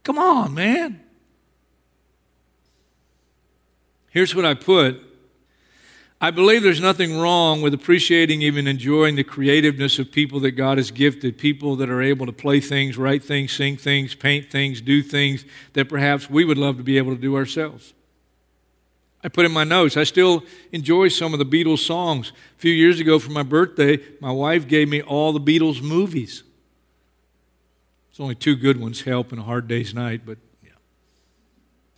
come 0.03 0.19
on, 0.19 0.55
man. 0.55 1.01
Here's 4.11 4.35
what 4.35 4.45
I 4.45 4.55
put 4.55 5.03
I 6.21 6.33
believe 6.33 6.65
there's 6.65 6.81
nothing 6.81 7.17
wrong 7.17 7.63
with 7.63 7.73
appreciating, 7.75 8.43
even 8.43 8.67
enjoying 8.67 9.15
the 9.15 9.23
creativeness 9.23 10.01
of 10.01 10.11
people 10.11 10.41
that 10.41 10.53
God 10.53 10.77
has 10.79 10.91
gifted, 10.91 11.39
people 11.39 11.77
that 11.77 11.89
are 11.89 12.03
able 12.03 12.27
to 12.27 12.33
play 12.33 12.59
things, 12.59 12.99
write 12.99 13.23
things, 13.23 13.53
sing 13.53 13.77
things, 13.77 14.17
paint 14.17 14.51
things, 14.51 14.81
do 14.81 15.01
things 15.01 15.45
that 15.75 15.89
perhaps 15.89 16.29
we 16.29 16.45
would 16.45 16.59
love 16.59 16.77
to 16.79 16.83
be 16.83 16.99
able 16.99 17.15
to 17.15 17.21
do 17.21 17.37
ourselves. 17.37 17.95
I 19.23 19.29
put 19.29 19.45
in 19.45 19.53
my 19.53 19.65
notes, 19.65 19.97
I 19.97 20.05
still 20.05 20.45
enjoy 20.71 21.09
some 21.09 21.33
of 21.33 21.39
the 21.39 21.47
Beatles 21.47 21.81
songs. 21.81 22.31
A 22.57 22.61
few 22.61 22.73
years 22.73 23.01
ago 23.01 23.19
for 23.19 23.31
my 23.31 23.43
birthday, 23.43 23.99
my 24.21 24.31
wife 24.31 24.69
gave 24.69 24.89
me 24.89 25.03
all 25.03 25.33
the 25.33 25.41
Beatles 25.41 25.83
movies. 25.83 26.45
It's 28.11 28.21
only 28.21 28.37
two 28.37 28.55
good 28.55 28.81
ones, 28.81 29.03
Help 29.03 29.33
and 29.33 29.41
A 29.41 29.45
Hard 29.45 29.67
Day's 29.67 29.93
Night, 29.93 30.23
but 30.25 30.39
yeah. 30.63 30.71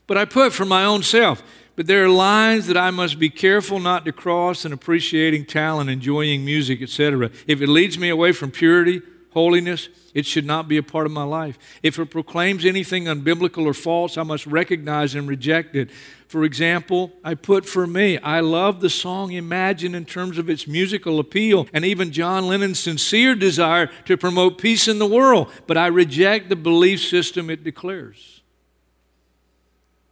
But 0.07 0.17
I 0.17 0.25
put 0.25 0.53
for 0.53 0.65
my 0.65 0.85
own 0.85 1.03
self, 1.03 1.43
but 1.77 1.87
there 1.87 2.05
are 2.05 2.09
lines 2.09 2.67
that 2.67 2.77
I 2.77 2.91
must 2.91 3.19
be 3.19 3.31
careful 3.31 3.81
not 3.81 4.07
to 4.07 4.13
cross 4.13 4.65
in 4.65 4.73
appreciating 4.73 5.45
talent, 5.45 5.91
enjoying 5.91 6.45
music, 6.45 6.81
etc. 6.81 7.31
If 7.47 7.61
it 7.61 7.69
leads 7.69 7.99
me 7.99 8.09
away 8.09 8.33
from 8.33 8.51
purity, 8.51 9.03
holiness, 9.33 9.89
it 10.13 10.27
should 10.27 10.45
not 10.45 10.69
be 10.69 10.77
a 10.77 10.83
part 10.83 11.07
of 11.07 11.13
my 11.13 11.23
life. 11.23 11.59
If 11.83 11.99
it 11.99 12.07
proclaims 12.07 12.65
anything 12.65 13.05
unbiblical 13.05 13.67
or 13.67 13.75
false, 13.75 14.19
I 14.19 14.23
must 14.23 14.47
recognize 14.47 15.15
and 15.15 15.29
reject 15.29 15.77
it. 15.77 15.91
For 16.27 16.45
example, 16.45 17.13
I 17.25 17.35
put 17.35 17.67
for 17.67 17.87
me, 17.87 18.19
I 18.19 18.41
love 18.41 18.81
the 18.81 18.91
song 18.91 19.33
Imagine 19.33 19.95
in 19.95 20.05
terms 20.05 20.39
of 20.39 20.49
its 20.49 20.67
musical 20.67 21.19
appeal 21.19 21.67
and 21.73 21.85
even 21.85 22.13
John 22.13 22.47
Lennon's 22.47 22.79
sincere 22.79 23.35
desire 23.35 23.91
to 24.07 24.17
promote 24.17 24.59
peace 24.59 24.89
in 24.89 24.99
the 24.99 25.07
world, 25.07 25.51
but 25.67 25.77
I 25.77 25.87
reject 25.87 26.49
the 26.49 26.57
belief 26.57 27.01
system 27.01 27.51
it 27.51 27.65
declares. 27.65 28.43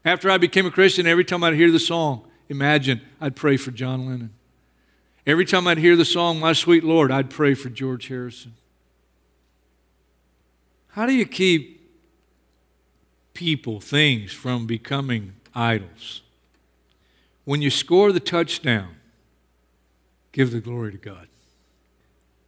After 0.04 0.30
I 0.30 0.38
became 0.38 0.66
a 0.66 0.70
Christian, 0.70 1.06
every 1.06 1.24
time 1.24 1.44
I'd 1.44 1.54
hear 1.54 1.70
the 1.70 1.78
song, 1.78 2.26
imagine, 2.48 3.00
I'd 3.20 3.36
pray 3.36 3.56
for 3.56 3.70
John 3.70 4.06
Lennon. 4.06 4.30
Every 5.26 5.44
time 5.44 5.66
I'd 5.66 5.78
hear 5.78 5.96
the 5.96 6.04
song, 6.04 6.40
My 6.40 6.52
Sweet 6.54 6.82
Lord, 6.82 7.10
I'd 7.10 7.28
pray 7.28 7.54
for 7.54 7.68
George 7.68 8.08
Harrison. 8.08 8.54
How 10.88 11.06
do 11.06 11.12
you 11.14 11.26
keep 11.26 11.80
people, 13.34 13.80
things 13.80 14.32
from 14.32 14.66
becoming 14.66 15.34
idols? 15.54 16.22
When 17.44 17.62
you 17.62 17.70
score 17.70 18.12
the 18.12 18.20
touchdown, 18.20 18.96
give 20.32 20.50
the 20.50 20.60
glory 20.60 20.92
to 20.92 20.98
God. 20.98 21.28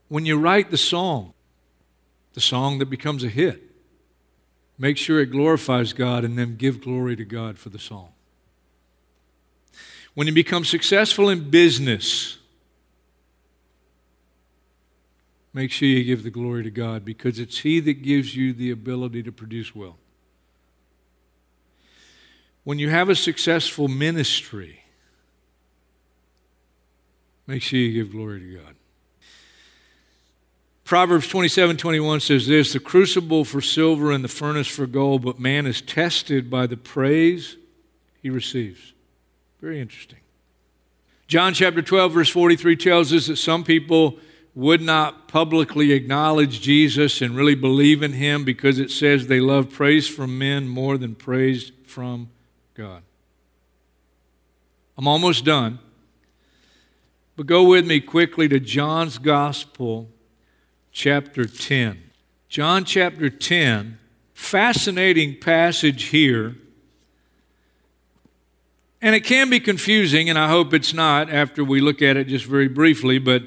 When 0.09 0.27
you 0.27 0.39
write 0.39 0.71
the 0.71 0.77
song, 0.77 1.33
the 2.35 2.41
song 2.41 2.79
that 2.79 2.91
becomes 2.91 3.25
a 3.25 3.29
hit, 3.29 3.71
Make 4.81 4.97
sure 4.97 5.21
it 5.21 5.27
glorifies 5.27 5.93
God 5.93 6.25
and 6.25 6.39
then 6.39 6.57
give 6.57 6.81
glory 6.81 7.15
to 7.15 7.25
God 7.27 7.59
for 7.59 7.69
the 7.69 7.79
song. 7.79 8.13
When 10.15 10.27
you 10.27 10.33
become 10.33 10.65
successful 10.65 11.29
in 11.29 11.51
business, 11.51 12.39
make 15.53 15.71
sure 15.71 15.89
you 15.89 16.05
give 16.05 16.23
the 16.23 16.31
glory 16.31 16.63
to 16.63 16.71
God 16.71 17.05
because 17.05 17.39
it's 17.39 17.59
He 17.59 17.81
that 17.81 18.03
gives 18.03 18.37
you 18.37 18.53
the 18.53 18.71
ability 18.71 19.23
to 19.23 19.33
produce 19.33 19.75
well. 19.75 19.97
When 22.65 22.79
you 22.79 22.91
have 22.91 23.09
a 23.09 23.17
successful 23.17 23.89
ministry, 23.89 24.83
make 27.47 27.63
sure 27.63 27.79
you 27.79 27.93
give 27.93 28.13
glory 28.13 28.41
to 28.41 28.57
God. 28.57 28.77
Proverbs 30.85 31.29
27 31.29 31.77
21 31.77 32.21
says 32.21 32.49
this 32.49 32.73
The 32.73 32.81
crucible 32.81 33.45
for 33.45 33.61
silver 33.61 34.11
and 34.11 34.25
the 34.25 34.29
furnace 34.29 34.67
for 34.67 34.87
gold, 34.87 35.23
but 35.23 35.39
man 35.39 35.67
is 35.67 35.81
tested 35.81 36.51
by 36.51 36.67
the 36.67 36.77
praise 36.77 37.57
he 38.21 38.29
receives. 38.29 38.93
Very 39.61 39.81
interesting. 39.81 40.19
John 41.29 41.55
chapter 41.55 41.81
12, 41.81 42.13
verse 42.13 42.29
43 42.29 42.75
tells 42.75 43.13
us 43.13 43.29
that 43.29 43.37
some 43.37 43.63
people 43.63 44.19
would 44.55 44.81
not 44.81 45.29
publicly 45.29 45.93
acknowledge 45.93 46.61
Jesus 46.61 47.21
and 47.21 47.37
really 47.37 47.55
believe 47.55 48.03
in 48.03 48.15
him 48.15 48.45
because 48.45 48.79
it 48.79 48.91
says 48.91 49.27
they 49.27 49.41
love 49.41 49.71
praise 49.71 50.09
from 50.09 50.39
men 50.39 50.69
more 50.69 50.99
than 50.99 51.15
praise 51.15 51.71
from 51.85 52.31
God. 52.75 53.03
I'm 54.99 55.07
almost 55.07 55.45
done. 55.45 55.79
But 57.37 57.47
go 57.47 57.63
with 57.65 57.87
me 57.87 58.01
quickly 58.01 58.49
to 58.49 58.61
John's 58.61 59.17
Gospel, 59.17 60.11
chapter 60.93 61.47
10. 61.47 62.03
John 62.51 62.85
chapter 62.85 63.31
10, 63.31 63.99
fascinating 64.35 65.39
passage 65.39 66.05
here. 66.05 66.57
And 69.01 69.15
it 69.15 69.21
can 69.21 69.49
be 69.49 69.61
confusing, 69.61 70.29
and 70.29 70.39
I 70.39 70.49
hope 70.49 70.75
it's 70.75 70.93
not 70.93 71.31
after 71.31 71.65
we 71.65 71.81
look 71.81 72.03
at 72.03 72.17
it 72.17 72.27
just 72.27 72.45
very 72.45 72.69
briefly, 72.69 73.19
but 73.19 73.45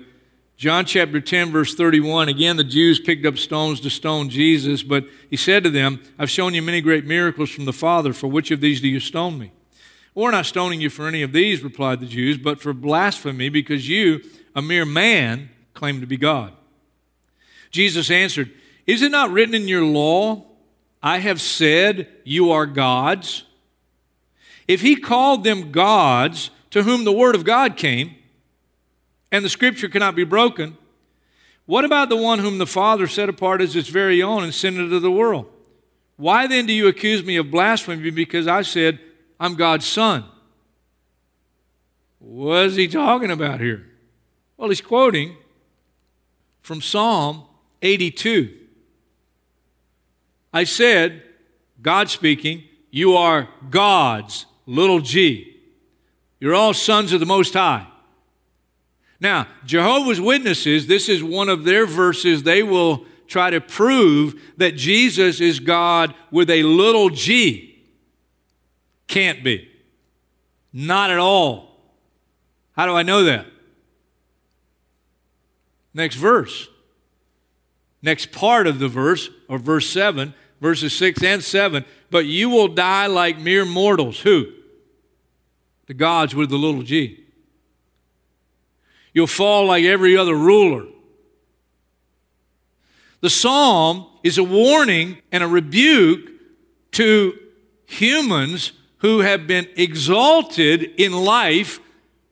John 0.55 0.85
chapter 0.85 1.19
10, 1.19 1.51
verse 1.51 1.73
31, 1.73 2.29
again, 2.29 2.57
the 2.57 2.63
Jews 2.63 2.99
picked 2.99 3.25
up 3.25 3.37
stones 3.37 3.79
to 3.81 3.89
stone 3.89 4.29
Jesus, 4.29 4.83
but 4.83 5.05
he 5.29 5.35
said 5.35 5.63
to 5.63 5.69
them, 5.69 6.01
I've 6.17 6.29
shown 6.29 6.53
you 6.53 6.61
many 6.61 6.79
great 6.79 7.05
miracles 7.05 7.49
from 7.49 7.65
the 7.65 7.73
Father. 7.73 8.13
For 8.13 8.27
which 8.27 8.51
of 8.51 8.61
these 8.61 8.79
do 8.79 8.87
you 8.87 8.99
stone 8.99 9.39
me? 9.39 9.51
We're 10.15 10.31
not 10.31 10.45
stoning 10.45 10.79
you 10.79 10.89
for 10.91 11.07
any 11.07 11.23
of 11.23 11.33
these, 11.33 11.63
replied 11.63 11.99
the 11.99 12.05
Jews, 12.05 12.37
but 12.37 12.61
for 12.61 12.71
blasphemy, 12.71 13.49
because 13.49 13.89
you, 13.89 14.21
a 14.55 14.61
mere 14.61 14.85
man, 14.85 15.49
claim 15.73 15.99
to 16.01 16.07
be 16.07 16.17
God. 16.17 16.53
Jesus 17.71 18.11
answered, 18.11 18.51
Is 18.85 19.01
it 19.01 19.11
not 19.11 19.31
written 19.31 19.55
in 19.55 19.67
your 19.67 19.83
law, 19.83 20.45
I 21.01 21.17
have 21.17 21.41
said 21.41 22.07
you 22.23 22.51
are 22.51 22.67
gods? 22.67 23.43
If 24.67 24.81
he 24.81 24.95
called 24.95 25.43
them 25.43 25.71
gods 25.71 26.51
to 26.69 26.83
whom 26.83 27.03
the 27.03 27.11
word 27.11 27.35
of 27.35 27.43
God 27.43 27.75
came, 27.75 28.15
and 29.33 29.43
the 29.43 29.49
scripture 29.49 29.89
cannot 29.89 30.15
be 30.15 30.23
broken, 30.23 30.77
what 31.65 31.83
about 31.83 32.09
the 32.09 32.15
one 32.15 32.37
whom 32.37 32.59
the 32.59 32.67
Father 32.67 33.07
set 33.07 33.29
apart 33.29 33.61
as 33.61 33.73
his 33.73 33.89
very 33.89 34.21
own 34.21 34.43
and 34.43 34.53
sent 34.53 34.77
into 34.77 34.99
the 34.99 35.11
world? 35.11 35.49
Why 36.17 36.45
then 36.45 36.67
do 36.67 36.73
you 36.73 36.87
accuse 36.87 37.25
me 37.25 37.37
of 37.37 37.49
blasphemy 37.49 38.11
because 38.11 38.47
I 38.47 38.61
said, 38.61 38.99
I'm 39.39 39.55
God's 39.55 39.87
son? 39.87 40.23
What 42.19 42.65
is 42.65 42.75
he 42.75 42.87
talking 42.87 43.31
about 43.31 43.59
here? 43.59 43.87
Well, 44.55 44.69
he's 44.69 44.81
quoting 44.81 45.35
from 46.61 46.79
Psalm 46.79 47.43
82. 47.81 48.55
I 50.53 50.63
said, 50.63 51.23
God 51.81 52.11
speaking, 52.11 52.65
you 52.91 53.17
are 53.17 53.49
God's 53.71 54.45
little 54.67 54.99
g. 54.99 55.59
You're 56.39 56.53
all 56.53 56.75
sons 56.75 57.13
of 57.13 57.19
the 57.19 57.25
Most 57.25 57.55
High. 57.55 57.87
Now, 59.23 59.47
Jehovah's 59.65 60.19
Witnesses, 60.19 60.87
this 60.87 61.07
is 61.07 61.23
one 61.23 61.47
of 61.47 61.63
their 61.63 61.85
verses, 61.87 62.43
they 62.43 62.61
will 62.61 63.05
try 63.25 63.49
to 63.49 63.61
prove 63.61 64.35
that 64.57 64.75
Jesus 64.75 65.39
is 65.39 65.61
God 65.61 66.13
with 66.29 66.49
a 66.49 66.61
little 66.63 67.09
g. 67.09 67.81
Can't 69.07 69.41
be. 69.41 69.71
Not 70.73 71.09
at 71.09 71.19
all. 71.19 71.79
How 72.73 72.85
do 72.85 72.91
I 72.91 73.03
know 73.03 73.23
that? 73.23 73.45
Next 75.93 76.17
verse. 76.17 76.67
Next 78.01 78.33
part 78.33 78.67
of 78.67 78.79
the 78.79 78.89
verse, 78.89 79.29
or 79.47 79.57
verse 79.57 79.87
7, 79.87 80.33
verses 80.59 80.93
6 80.97 81.23
and 81.23 81.41
7. 81.41 81.85
But 82.11 82.25
you 82.25 82.49
will 82.49 82.67
die 82.67 83.07
like 83.07 83.39
mere 83.39 83.63
mortals. 83.63 84.19
Who? 84.19 84.47
The 85.85 85.93
gods 85.93 86.35
with 86.35 86.49
the 86.49 86.57
little 86.57 86.83
g. 86.83 87.22
You'll 89.13 89.27
fall 89.27 89.67
like 89.67 89.83
every 89.83 90.17
other 90.17 90.35
ruler. 90.35 90.85
The 93.21 93.29
psalm 93.29 94.07
is 94.23 94.37
a 94.37 94.43
warning 94.43 95.19
and 95.31 95.43
a 95.43 95.47
rebuke 95.47 96.29
to 96.93 97.37
humans 97.85 98.73
who 98.97 99.19
have 99.19 99.47
been 99.47 99.67
exalted 99.75 100.83
in 100.97 101.13
life, 101.13 101.79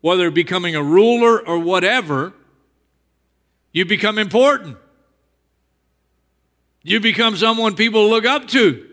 whether 0.02 0.32
becoming 0.32 0.76
a 0.76 0.84
ruler 0.84 1.46
or 1.48 1.60
whatever. 1.60 2.34
You 3.72 3.86
become 3.86 4.18
important. 4.18 4.78
You 6.84 7.00
become 7.00 7.38
someone 7.38 7.76
people 7.76 8.10
look 8.10 8.26
up 8.26 8.48
to. 8.50 8.88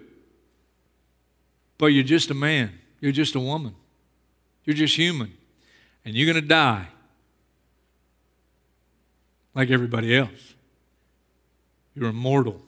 But 1.78 1.86
you're 1.86 2.04
just 2.04 2.30
a 2.30 2.34
man. 2.34 2.78
You're 3.00 3.12
just 3.12 3.34
a 3.34 3.40
woman. 3.40 3.74
You're 4.64 4.76
just 4.76 4.96
human. 4.96 5.32
And 6.04 6.14
you're 6.14 6.26
going 6.26 6.42
to 6.42 6.48
die 6.48 6.88
like 9.58 9.70
everybody 9.70 10.16
else. 10.16 10.54
You're 11.96 12.10
immortal. 12.10 12.62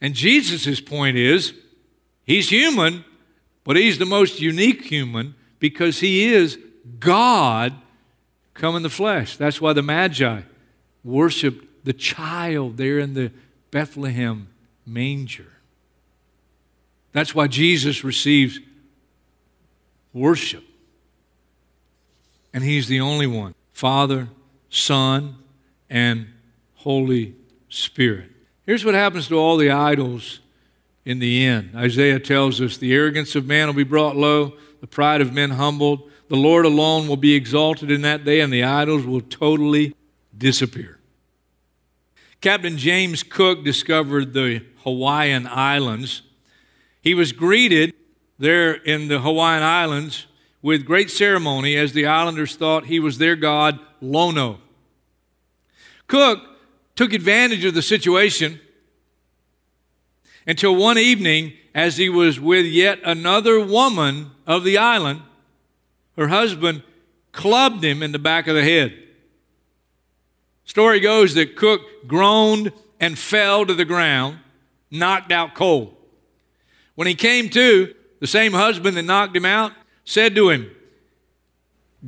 And 0.00 0.12
Jesus' 0.12 0.80
point 0.80 1.16
is 1.16 1.54
he's 2.24 2.48
human, 2.50 3.04
but 3.62 3.76
he's 3.76 3.98
the 3.98 4.04
most 4.04 4.40
unique 4.40 4.82
human 4.82 5.36
because 5.60 6.00
he 6.00 6.34
is 6.34 6.58
God 6.98 7.74
come 8.54 8.74
in 8.74 8.82
the 8.82 8.90
flesh. 8.90 9.36
That's 9.36 9.60
why 9.60 9.72
the 9.72 9.84
Magi 9.84 10.40
worshiped 11.04 11.84
the 11.84 11.92
child 11.92 12.76
there 12.76 12.98
in 12.98 13.14
the 13.14 13.30
Bethlehem 13.70 14.48
manger. 14.84 15.52
That's 17.12 17.36
why 17.36 17.46
Jesus 17.46 18.02
receives 18.02 18.58
worship. 20.12 20.64
And 22.52 22.64
he's 22.64 22.88
the 22.88 23.00
only 23.00 23.28
one 23.28 23.54
Father, 23.72 24.26
Son, 24.70 25.36
and 25.94 26.26
Holy 26.74 27.36
Spirit. 27.68 28.28
Here's 28.66 28.84
what 28.84 28.94
happens 28.94 29.28
to 29.28 29.36
all 29.36 29.56
the 29.56 29.70
idols 29.70 30.40
in 31.04 31.20
the 31.20 31.46
end. 31.46 31.70
Isaiah 31.76 32.18
tells 32.18 32.60
us 32.60 32.76
the 32.76 32.92
arrogance 32.92 33.36
of 33.36 33.46
man 33.46 33.68
will 33.68 33.74
be 33.74 33.84
brought 33.84 34.16
low, 34.16 34.54
the 34.80 34.88
pride 34.88 35.20
of 35.20 35.32
men 35.32 35.50
humbled. 35.50 36.10
The 36.28 36.36
Lord 36.36 36.66
alone 36.66 37.06
will 37.06 37.16
be 37.16 37.34
exalted 37.34 37.92
in 37.92 38.02
that 38.02 38.24
day, 38.24 38.40
and 38.40 38.52
the 38.52 38.64
idols 38.64 39.06
will 39.06 39.20
totally 39.20 39.94
disappear. 40.36 40.98
Captain 42.40 42.76
James 42.76 43.22
Cook 43.22 43.62
discovered 43.62 44.32
the 44.32 44.64
Hawaiian 44.82 45.46
Islands. 45.46 46.22
He 47.02 47.14
was 47.14 47.30
greeted 47.30 47.94
there 48.36 48.74
in 48.74 49.06
the 49.06 49.20
Hawaiian 49.20 49.62
Islands 49.62 50.26
with 50.60 50.84
great 50.84 51.10
ceremony 51.10 51.76
as 51.76 51.92
the 51.92 52.06
islanders 52.06 52.56
thought 52.56 52.86
he 52.86 52.98
was 52.98 53.18
their 53.18 53.36
god, 53.36 53.78
Lono. 54.00 54.58
Cook 56.06 56.40
took 56.96 57.12
advantage 57.12 57.64
of 57.64 57.74
the 57.74 57.82
situation 57.82 58.60
until 60.46 60.76
one 60.76 60.98
evening, 60.98 61.54
as 61.74 61.96
he 61.96 62.08
was 62.08 62.38
with 62.38 62.66
yet 62.66 63.00
another 63.04 63.58
woman 63.64 64.30
of 64.46 64.62
the 64.62 64.78
island, 64.78 65.22
her 66.16 66.28
husband 66.28 66.82
clubbed 67.32 67.82
him 67.82 68.02
in 68.02 68.12
the 68.12 68.18
back 68.18 68.46
of 68.46 68.54
the 68.54 68.62
head. 68.62 68.94
Story 70.64 71.00
goes 71.00 71.34
that 71.34 71.56
Cook 71.56 71.80
groaned 72.06 72.72
and 73.00 73.18
fell 73.18 73.66
to 73.66 73.74
the 73.74 73.84
ground, 73.84 74.38
knocked 74.90 75.32
out 75.32 75.54
cold. 75.54 75.96
When 76.94 77.08
he 77.08 77.14
came 77.14 77.48
to, 77.50 77.94
the 78.20 78.26
same 78.26 78.52
husband 78.52 78.96
that 78.96 79.02
knocked 79.02 79.34
him 79.34 79.44
out 79.44 79.72
said 80.04 80.34
to 80.34 80.50
him, 80.50 80.70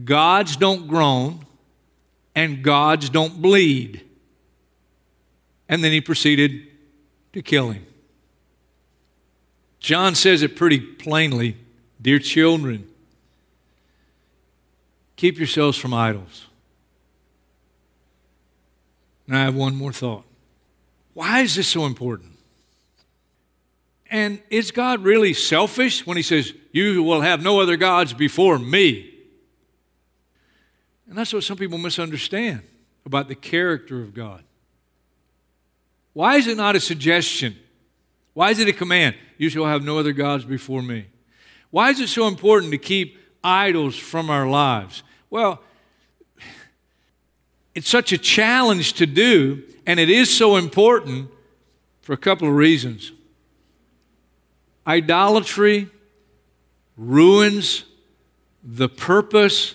Gods 0.05 0.57
don't 0.57 0.87
groan, 0.87 1.46
and 2.37 2.63
gods 2.63 3.09
don't 3.09 3.41
bleed. 3.41 4.03
And 5.69 5.83
then 5.83 5.91
he 5.91 6.01
proceeded 6.01 6.69
to 7.33 7.43
kill 7.43 7.71
him. 7.71 7.85
John 9.81 10.15
says 10.15 10.43
it 10.43 10.55
pretty 10.55 10.79
plainly 10.79 11.57
Dear 12.01 12.19
children, 12.19 12.87
keep 15.17 15.39
yourselves 15.39 15.79
from 15.79 15.95
idols. 15.95 16.47
And 19.27 19.35
I 19.35 19.45
have 19.45 19.55
one 19.55 19.75
more 19.75 19.95
thought. 19.95 20.25
Why 21.15 21.41
is 21.41 21.55
this 21.55 21.67
so 21.67 21.87
important? 21.87 22.33
And 24.11 24.41
is 24.51 24.71
God 24.71 25.03
really 25.03 25.33
selfish 25.33 26.07
when 26.07 26.19
he 26.19 26.23
says, 26.23 26.53
You 26.71 27.03
will 27.03 27.23
have 27.23 27.43
no 27.43 27.61
other 27.61 27.79
gods 27.79 28.13
before 28.13 28.59
me? 28.59 29.16
And 31.09 31.17
that's 31.17 31.33
what 31.33 31.45
some 31.45 31.57
people 31.57 31.79
misunderstand 31.79 32.63
about 33.05 33.29
the 33.29 33.35
character 33.35 34.01
of 34.01 34.13
God. 34.13 34.43
Why 36.13 36.37
is 36.37 36.47
it 36.47 36.57
not 36.57 36.75
a 36.75 36.81
suggestion? 36.81 37.57
Why 38.35 38.51
is 38.51 38.59
it 38.59 38.69
a 38.69 38.73
command? 38.73 39.17
You 39.39 39.49
shall 39.49 39.67
have 39.67 39.85
no 39.85 39.99
other 39.99 40.13
gods 40.13 40.45
before 40.45 40.83
me. 40.83 41.07
Why 41.71 41.91
is 41.91 42.01
it 42.01 42.09
so 42.09 42.27
important 42.27 42.73
to 42.73 42.79
keep 42.79 43.19
idols 43.45 43.97
from 43.97 44.31
our 44.31 44.49
lives? 44.49 45.03
Well, 45.31 45.63
it's 47.75 47.89
such 47.89 48.13
a 48.13 48.19
challenge 48.19 48.95
to 48.95 49.07
do, 49.07 49.63
and 49.87 50.01
it 50.01 50.09
is 50.09 50.35
so 50.35 50.57
important 50.57 51.31
for 52.01 52.15
a 52.15 52.17
couple 52.17 52.49
of 52.49 52.55
reasons. 52.55 53.13
Idolatry 54.87 55.89
ruins 56.97 57.85
the 58.65 58.89
purpose 58.89 59.75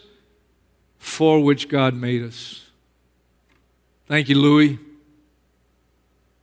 for 1.02 1.44
which 1.44 1.68
God 1.68 1.96
made 1.96 2.22
us. 2.22 2.70
Thank 4.06 4.30
you, 4.30 4.36
Louis. 4.36 4.78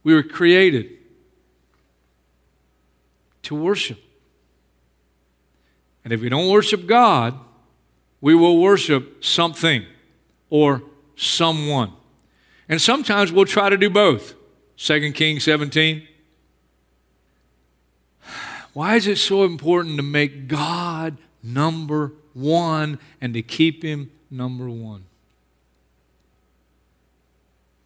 We 0.02 0.12
were 0.12 0.24
created 0.24 0.90
to 3.44 3.54
worship. 3.54 4.02
And 6.02 6.12
if 6.12 6.20
we 6.20 6.28
don't 6.28 6.50
worship 6.50 6.88
God, 6.88 7.38
we 8.20 8.34
will 8.34 8.60
worship 8.60 9.24
something 9.24 9.86
or 10.50 10.82
someone. 11.14 11.92
And 12.68 12.82
sometimes 12.82 13.30
we'll 13.30 13.44
try 13.44 13.70
to 13.70 13.76
do 13.76 13.88
both. 13.88 14.34
2 14.76 15.12
Kings 15.12 15.44
17. 15.44 16.02
Why 18.72 18.96
is 18.96 19.06
it 19.06 19.18
so 19.18 19.44
important 19.44 19.98
to 19.98 20.02
make 20.02 20.48
God 20.48 21.16
number 21.44 22.12
one 22.34 22.98
and 23.20 23.34
to 23.34 23.42
keep 23.42 23.84
Him 23.84 24.10
number 24.30 24.68
one? 24.68 25.04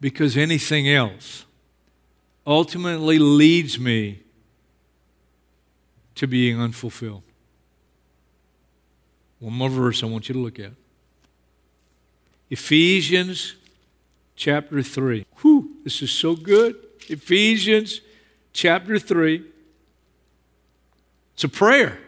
Because 0.00 0.36
anything 0.36 0.88
else 0.88 1.44
ultimately 2.46 3.18
leads 3.18 3.78
me 3.78 4.20
to 6.16 6.26
being 6.26 6.60
unfulfilled. 6.60 7.22
One 9.38 9.54
more 9.54 9.68
verse 9.68 10.02
I 10.02 10.06
want 10.06 10.28
you 10.28 10.34
to 10.34 10.38
look 10.40 10.58
at 10.58 10.72
Ephesians 12.50 13.56
chapter 14.36 14.82
3. 14.82 15.24
Whew, 15.38 15.76
this 15.84 16.02
is 16.02 16.10
so 16.10 16.36
good. 16.36 16.76
Ephesians 17.08 18.00
chapter 18.52 18.98
3. 18.98 19.42
It's 21.34 21.44
a 21.44 21.48
prayer 21.48 21.98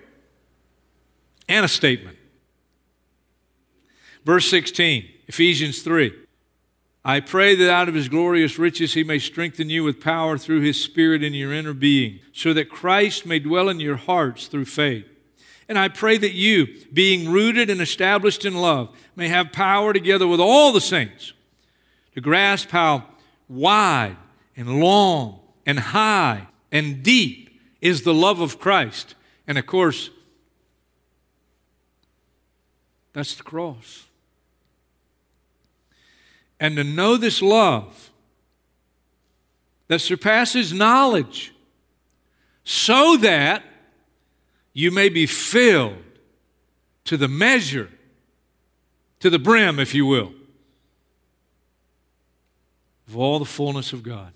and 1.49 1.65
a 1.65 1.69
statement. 1.69 2.19
Verse 4.25 4.49
16, 4.49 5.09
Ephesians 5.29 5.83
3. 5.83 6.13
I 7.05 7.21
pray 7.21 7.55
that 7.55 7.71
out 7.71 7.89
of 7.89 7.95
his 7.95 8.09
glorious 8.09 8.59
riches 8.59 8.95
he 8.95 9.05
may 9.05 9.19
strengthen 9.19 9.69
you 9.69 9.85
with 9.85 10.01
power 10.01 10.39
through 10.39 10.63
his 10.63 10.83
Spirit 10.83 11.23
in 11.23 11.35
your 11.35 11.53
inner 11.53 11.75
being, 11.75 12.21
so 12.33 12.55
that 12.55 12.71
Christ 12.71 13.27
may 13.27 13.39
dwell 13.39 13.69
in 13.69 13.79
your 13.79 13.97
hearts 13.97 14.47
through 14.47 14.65
faith. 14.65 15.05
And 15.69 15.79
I 15.79 15.89
pray 15.89 16.17
that 16.17 16.33
you, 16.33 16.69
being 16.93 17.31
rooted 17.31 17.69
and 17.69 17.81
established 17.81 18.47
in 18.47 18.55
love, 18.55 18.97
may 19.17 19.29
have 19.29 19.53
power 19.53 19.93
together 19.93 20.27
with 20.27 20.41
all 20.41 20.73
the 20.73 20.81
saints 20.81 21.35
to 22.15 22.21
grasp 22.23 22.71
how 22.71 23.05
wide 23.49 24.17
and 24.57 24.81
long 24.81 25.41
and 25.67 25.79
high 25.79 26.47
and 26.73 27.03
deep 27.03 27.61
is 27.83 28.03
the 28.03 28.15
love 28.15 28.41
of 28.41 28.59
Christ. 28.59 29.15
And 29.47 29.59
of 29.59 29.67
course, 29.67 30.09
that's 33.13 33.35
the 33.35 33.43
cross 33.43 34.07
and 36.65 36.77
to 36.77 36.83
know 36.83 37.19
this 37.19 37.43
love 37.43 38.11
that 39.89 39.99
surpasses 39.99 40.73
knowledge, 40.73 41.53
so 42.65 43.19
that 43.19 43.63
you 44.73 44.91
may 44.91 45.11
be 45.11 45.27
filled 45.27 45.99
to 47.05 47.19
the 47.19 47.29
measure, 47.29 47.91
to 49.21 49.29
the 49.29 49.39
brim, 49.39 49.79
if 49.79 49.95
you 49.95 50.07
will, 50.07 50.33
of 53.09 53.19
all 53.19 53.39
the 53.39 53.45
fullness 53.45 53.93
of 53.93 54.03
God. 54.03 54.33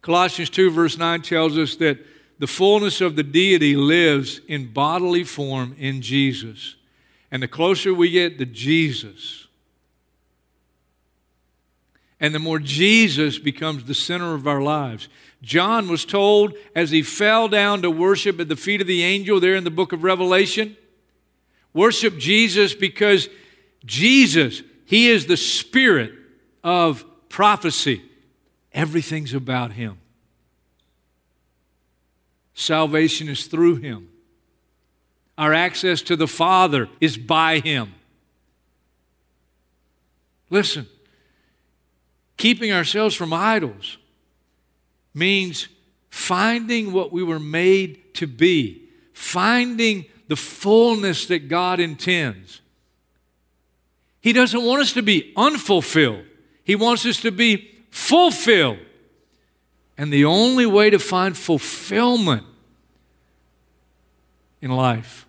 Colossians 0.00 0.50
2, 0.50 0.72
verse 0.72 0.98
9 0.98 1.22
tells 1.22 1.56
us 1.56 1.76
that 1.76 2.04
the 2.40 2.48
fullness 2.48 3.00
of 3.00 3.14
the 3.14 3.22
deity 3.22 3.76
lives 3.76 4.40
in 4.48 4.72
bodily 4.72 5.22
form 5.22 5.76
in 5.78 6.02
Jesus. 6.02 6.74
And 7.30 7.44
the 7.44 7.48
closer 7.48 7.94
we 7.94 8.10
get 8.10 8.38
to 8.38 8.44
Jesus, 8.44 9.41
and 12.22 12.34
the 12.34 12.38
more 12.38 12.58
Jesus 12.58 13.38
becomes 13.38 13.84
the 13.84 13.94
center 13.94 14.32
of 14.32 14.46
our 14.46 14.62
lives. 14.62 15.08
John 15.42 15.88
was 15.88 16.06
told 16.06 16.54
as 16.74 16.90
he 16.90 17.02
fell 17.02 17.48
down 17.48 17.82
to 17.82 17.90
worship 17.90 18.40
at 18.40 18.48
the 18.48 18.56
feet 18.56 18.80
of 18.80 18.86
the 18.86 19.02
angel 19.02 19.40
there 19.40 19.56
in 19.56 19.64
the 19.64 19.70
book 19.70 19.92
of 19.92 20.04
Revelation 20.04 20.76
worship 21.72 22.18
Jesus 22.18 22.74
because 22.74 23.28
Jesus, 23.84 24.62
He 24.84 25.08
is 25.08 25.26
the 25.26 25.36
spirit 25.36 26.12
of 26.62 27.04
prophecy. 27.28 28.02
Everything's 28.72 29.34
about 29.34 29.72
Him. 29.72 29.98
Salvation 32.54 33.28
is 33.28 33.46
through 33.46 33.76
Him. 33.76 34.08
Our 35.36 35.52
access 35.52 36.02
to 36.02 36.16
the 36.16 36.28
Father 36.28 36.88
is 37.00 37.16
by 37.16 37.58
Him. 37.58 37.94
Listen, 40.50 40.86
Keeping 42.42 42.72
ourselves 42.72 43.14
from 43.14 43.32
idols 43.32 43.98
means 45.14 45.68
finding 46.10 46.92
what 46.92 47.12
we 47.12 47.22
were 47.22 47.38
made 47.38 48.14
to 48.14 48.26
be, 48.26 48.82
finding 49.12 50.06
the 50.26 50.34
fullness 50.34 51.26
that 51.26 51.46
God 51.46 51.78
intends. 51.78 52.60
He 54.20 54.32
doesn't 54.32 54.60
want 54.60 54.82
us 54.82 54.92
to 54.94 55.02
be 55.02 55.32
unfulfilled, 55.36 56.24
He 56.64 56.74
wants 56.74 57.06
us 57.06 57.20
to 57.20 57.30
be 57.30 57.70
fulfilled. 57.92 58.80
And 59.96 60.12
the 60.12 60.24
only 60.24 60.66
way 60.66 60.90
to 60.90 60.98
find 60.98 61.36
fulfillment 61.36 62.44
in 64.60 64.72
life 64.72 65.26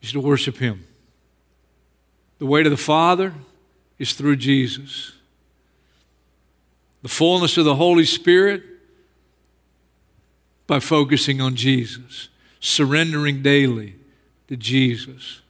is 0.00 0.10
to 0.10 0.20
worship 0.20 0.56
Him. 0.56 0.84
The 2.40 2.46
way 2.46 2.64
to 2.64 2.70
the 2.70 2.76
Father, 2.76 3.32
is 4.02 4.14
through 4.14 4.34
Jesus. 4.34 5.12
The 7.02 7.08
fullness 7.08 7.56
of 7.56 7.64
the 7.64 7.76
Holy 7.76 8.04
Spirit 8.04 8.64
by 10.66 10.80
focusing 10.80 11.40
on 11.40 11.54
Jesus, 11.54 12.28
surrendering 12.58 13.42
daily 13.42 13.94
to 14.48 14.56
Jesus. 14.56 15.40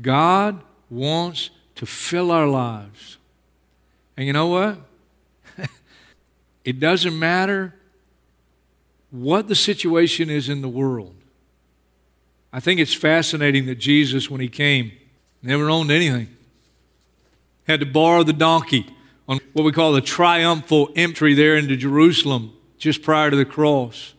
God 0.00 0.62
wants 0.88 1.50
to 1.74 1.84
fill 1.84 2.30
our 2.30 2.46
lives. 2.46 3.18
And 4.16 4.26
you 4.26 4.32
know 4.32 4.46
what? 4.46 4.78
it 6.64 6.80
doesn't 6.80 7.18
matter 7.18 7.74
what 9.10 9.46
the 9.46 9.54
situation 9.54 10.30
is 10.30 10.48
in 10.48 10.62
the 10.62 10.68
world. 10.68 11.14
I 12.50 12.60
think 12.60 12.80
it's 12.80 12.94
fascinating 12.94 13.66
that 13.66 13.74
Jesus, 13.74 14.30
when 14.30 14.40
he 14.40 14.48
came, 14.48 14.92
never 15.42 15.68
owned 15.68 15.90
anything 15.90 16.35
had 17.66 17.80
to 17.80 17.86
borrow 17.86 18.22
the 18.22 18.32
donkey 18.32 18.86
on 19.28 19.40
what 19.52 19.64
we 19.64 19.72
call 19.72 19.92
the 19.92 20.00
triumphal 20.00 20.90
entry 20.94 21.34
there 21.34 21.56
into 21.56 21.76
Jerusalem 21.76 22.52
just 22.78 23.02
prior 23.02 23.30
to 23.30 23.36
the 23.36 23.44
cross. 23.44 24.14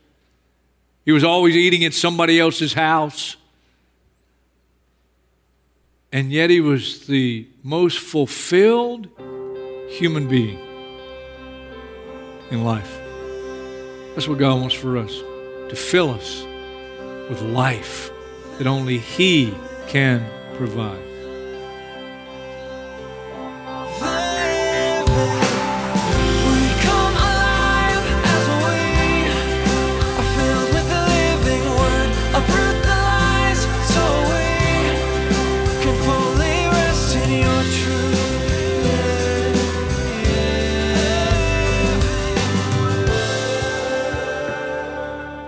He 1.05 1.12
was 1.12 1.23
always 1.23 1.55
eating 1.55 1.86
at 1.86 1.93
somebody 1.93 2.39
else's 2.39 2.73
house. 2.73 3.38
And 6.12 6.31
yet 6.31 6.49
he 6.49 6.60
was 6.60 7.07
the 7.07 7.47
most 7.63 7.99
fulfilled 7.99 9.07
human 9.89 10.27
being 10.27 10.60
in 12.51 12.63
life. 12.63 12.99
That's 14.15 14.27
what 14.27 14.39
God 14.39 14.60
wants 14.60 14.75
for 14.75 14.97
us 14.97 15.13
to 15.69 15.75
fill 15.75 16.10
us 16.12 16.43
with 17.29 17.41
life 17.41 18.10
that 18.57 18.67
only 18.67 18.97
He 18.97 19.53
can 19.88 20.25
provide. 20.55 21.07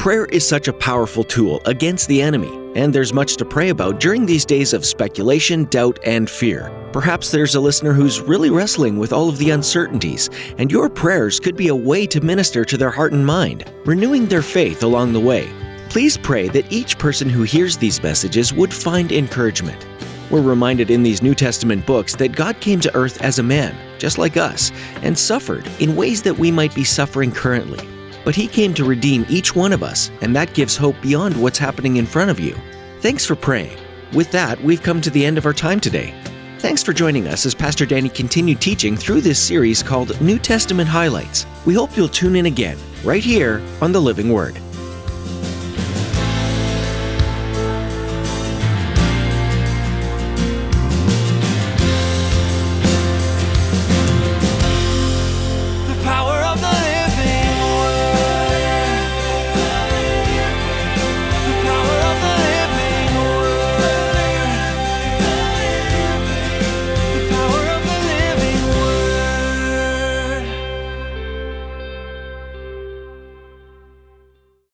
Prayer 0.00 0.24
is 0.24 0.48
such 0.48 0.66
a 0.66 0.72
powerful 0.72 1.22
tool 1.22 1.60
against 1.66 2.08
the 2.08 2.22
enemy. 2.22 2.48
and 2.74 2.94
there's 2.94 3.12
much 3.12 3.36
to 3.36 3.44
pray 3.44 3.68
about 3.68 4.00
during 4.00 4.24
these 4.24 4.46
days 4.46 4.72
of 4.72 4.86
speculation, 4.86 5.64
doubt, 5.66 5.98
and 6.04 6.30
fear. 6.30 6.70
Perhaps 6.92 7.30
there's 7.30 7.56
a 7.56 7.60
listener 7.60 7.92
who's 7.92 8.22
really 8.22 8.48
wrestling 8.48 8.96
with 8.96 9.12
all 9.12 9.28
of 9.28 9.36
the 9.36 9.50
uncertainties, 9.50 10.30
and 10.56 10.70
your 10.70 10.88
prayers 10.88 11.38
could 11.38 11.56
be 11.56 11.68
a 11.68 11.74
way 11.74 12.06
to 12.06 12.20
minister 12.22 12.64
to 12.64 12.78
their 12.78 12.90
heart 12.90 13.12
and 13.12 13.26
mind, 13.26 13.70
renewing 13.84 14.24
their 14.24 14.40
faith 14.40 14.84
along 14.84 15.12
the 15.12 15.20
way. 15.20 15.50
Please 15.90 16.16
pray 16.16 16.48
that 16.48 16.72
each 16.72 16.96
person 16.96 17.28
who 17.28 17.42
hears 17.42 17.76
these 17.76 18.02
messages 18.02 18.54
would 18.54 18.72
find 18.72 19.12
encouragement. 19.12 19.84
We're 20.30 20.40
reminded 20.40 20.90
in 20.90 21.02
these 21.02 21.22
New 21.22 21.34
Testament 21.34 21.84
books 21.84 22.14
that 22.14 22.36
God 22.36 22.58
came 22.60 22.80
to 22.80 22.94
earth 22.94 23.20
as 23.20 23.40
a 23.40 23.42
man, 23.42 23.76
just 23.98 24.16
like 24.16 24.38
us, 24.38 24.70
and 25.02 25.18
suffered 25.18 25.68
in 25.80 25.96
ways 25.96 26.22
that 26.22 26.38
we 26.38 26.52
might 26.52 26.74
be 26.74 26.84
suffering 26.84 27.32
currently. 27.32 27.89
But 28.24 28.34
He 28.34 28.46
came 28.46 28.74
to 28.74 28.84
redeem 28.84 29.26
each 29.28 29.54
one 29.54 29.72
of 29.72 29.82
us, 29.82 30.10
and 30.20 30.34
that 30.36 30.54
gives 30.54 30.76
hope 30.76 30.96
beyond 31.00 31.40
what's 31.40 31.58
happening 31.58 31.96
in 31.96 32.06
front 32.06 32.30
of 32.30 32.40
you. 32.40 32.56
Thanks 33.00 33.24
for 33.24 33.34
praying. 33.34 33.78
With 34.12 34.30
that, 34.32 34.60
we've 34.62 34.82
come 34.82 35.00
to 35.00 35.10
the 35.10 35.24
end 35.24 35.38
of 35.38 35.46
our 35.46 35.52
time 35.52 35.80
today. 35.80 36.14
Thanks 36.58 36.82
for 36.82 36.92
joining 36.92 37.26
us 37.28 37.46
as 37.46 37.54
Pastor 37.54 37.86
Danny 37.86 38.10
continued 38.10 38.60
teaching 38.60 38.96
through 38.96 39.22
this 39.22 39.38
series 39.38 39.82
called 39.82 40.20
New 40.20 40.38
Testament 40.38 40.88
Highlights. 40.88 41.46
We 41.64 41.74
hope 41.74 41.96
you'll 41.96 42.08
tune 42.08 42.36
in 42.36 42.46
again, 42.46 42.76
right 43.02 43.24
here 43.24 43.62
on 43.80 43.92
the 43.92 44.00
Living 44.00 44.30
Word. 44.30 44.60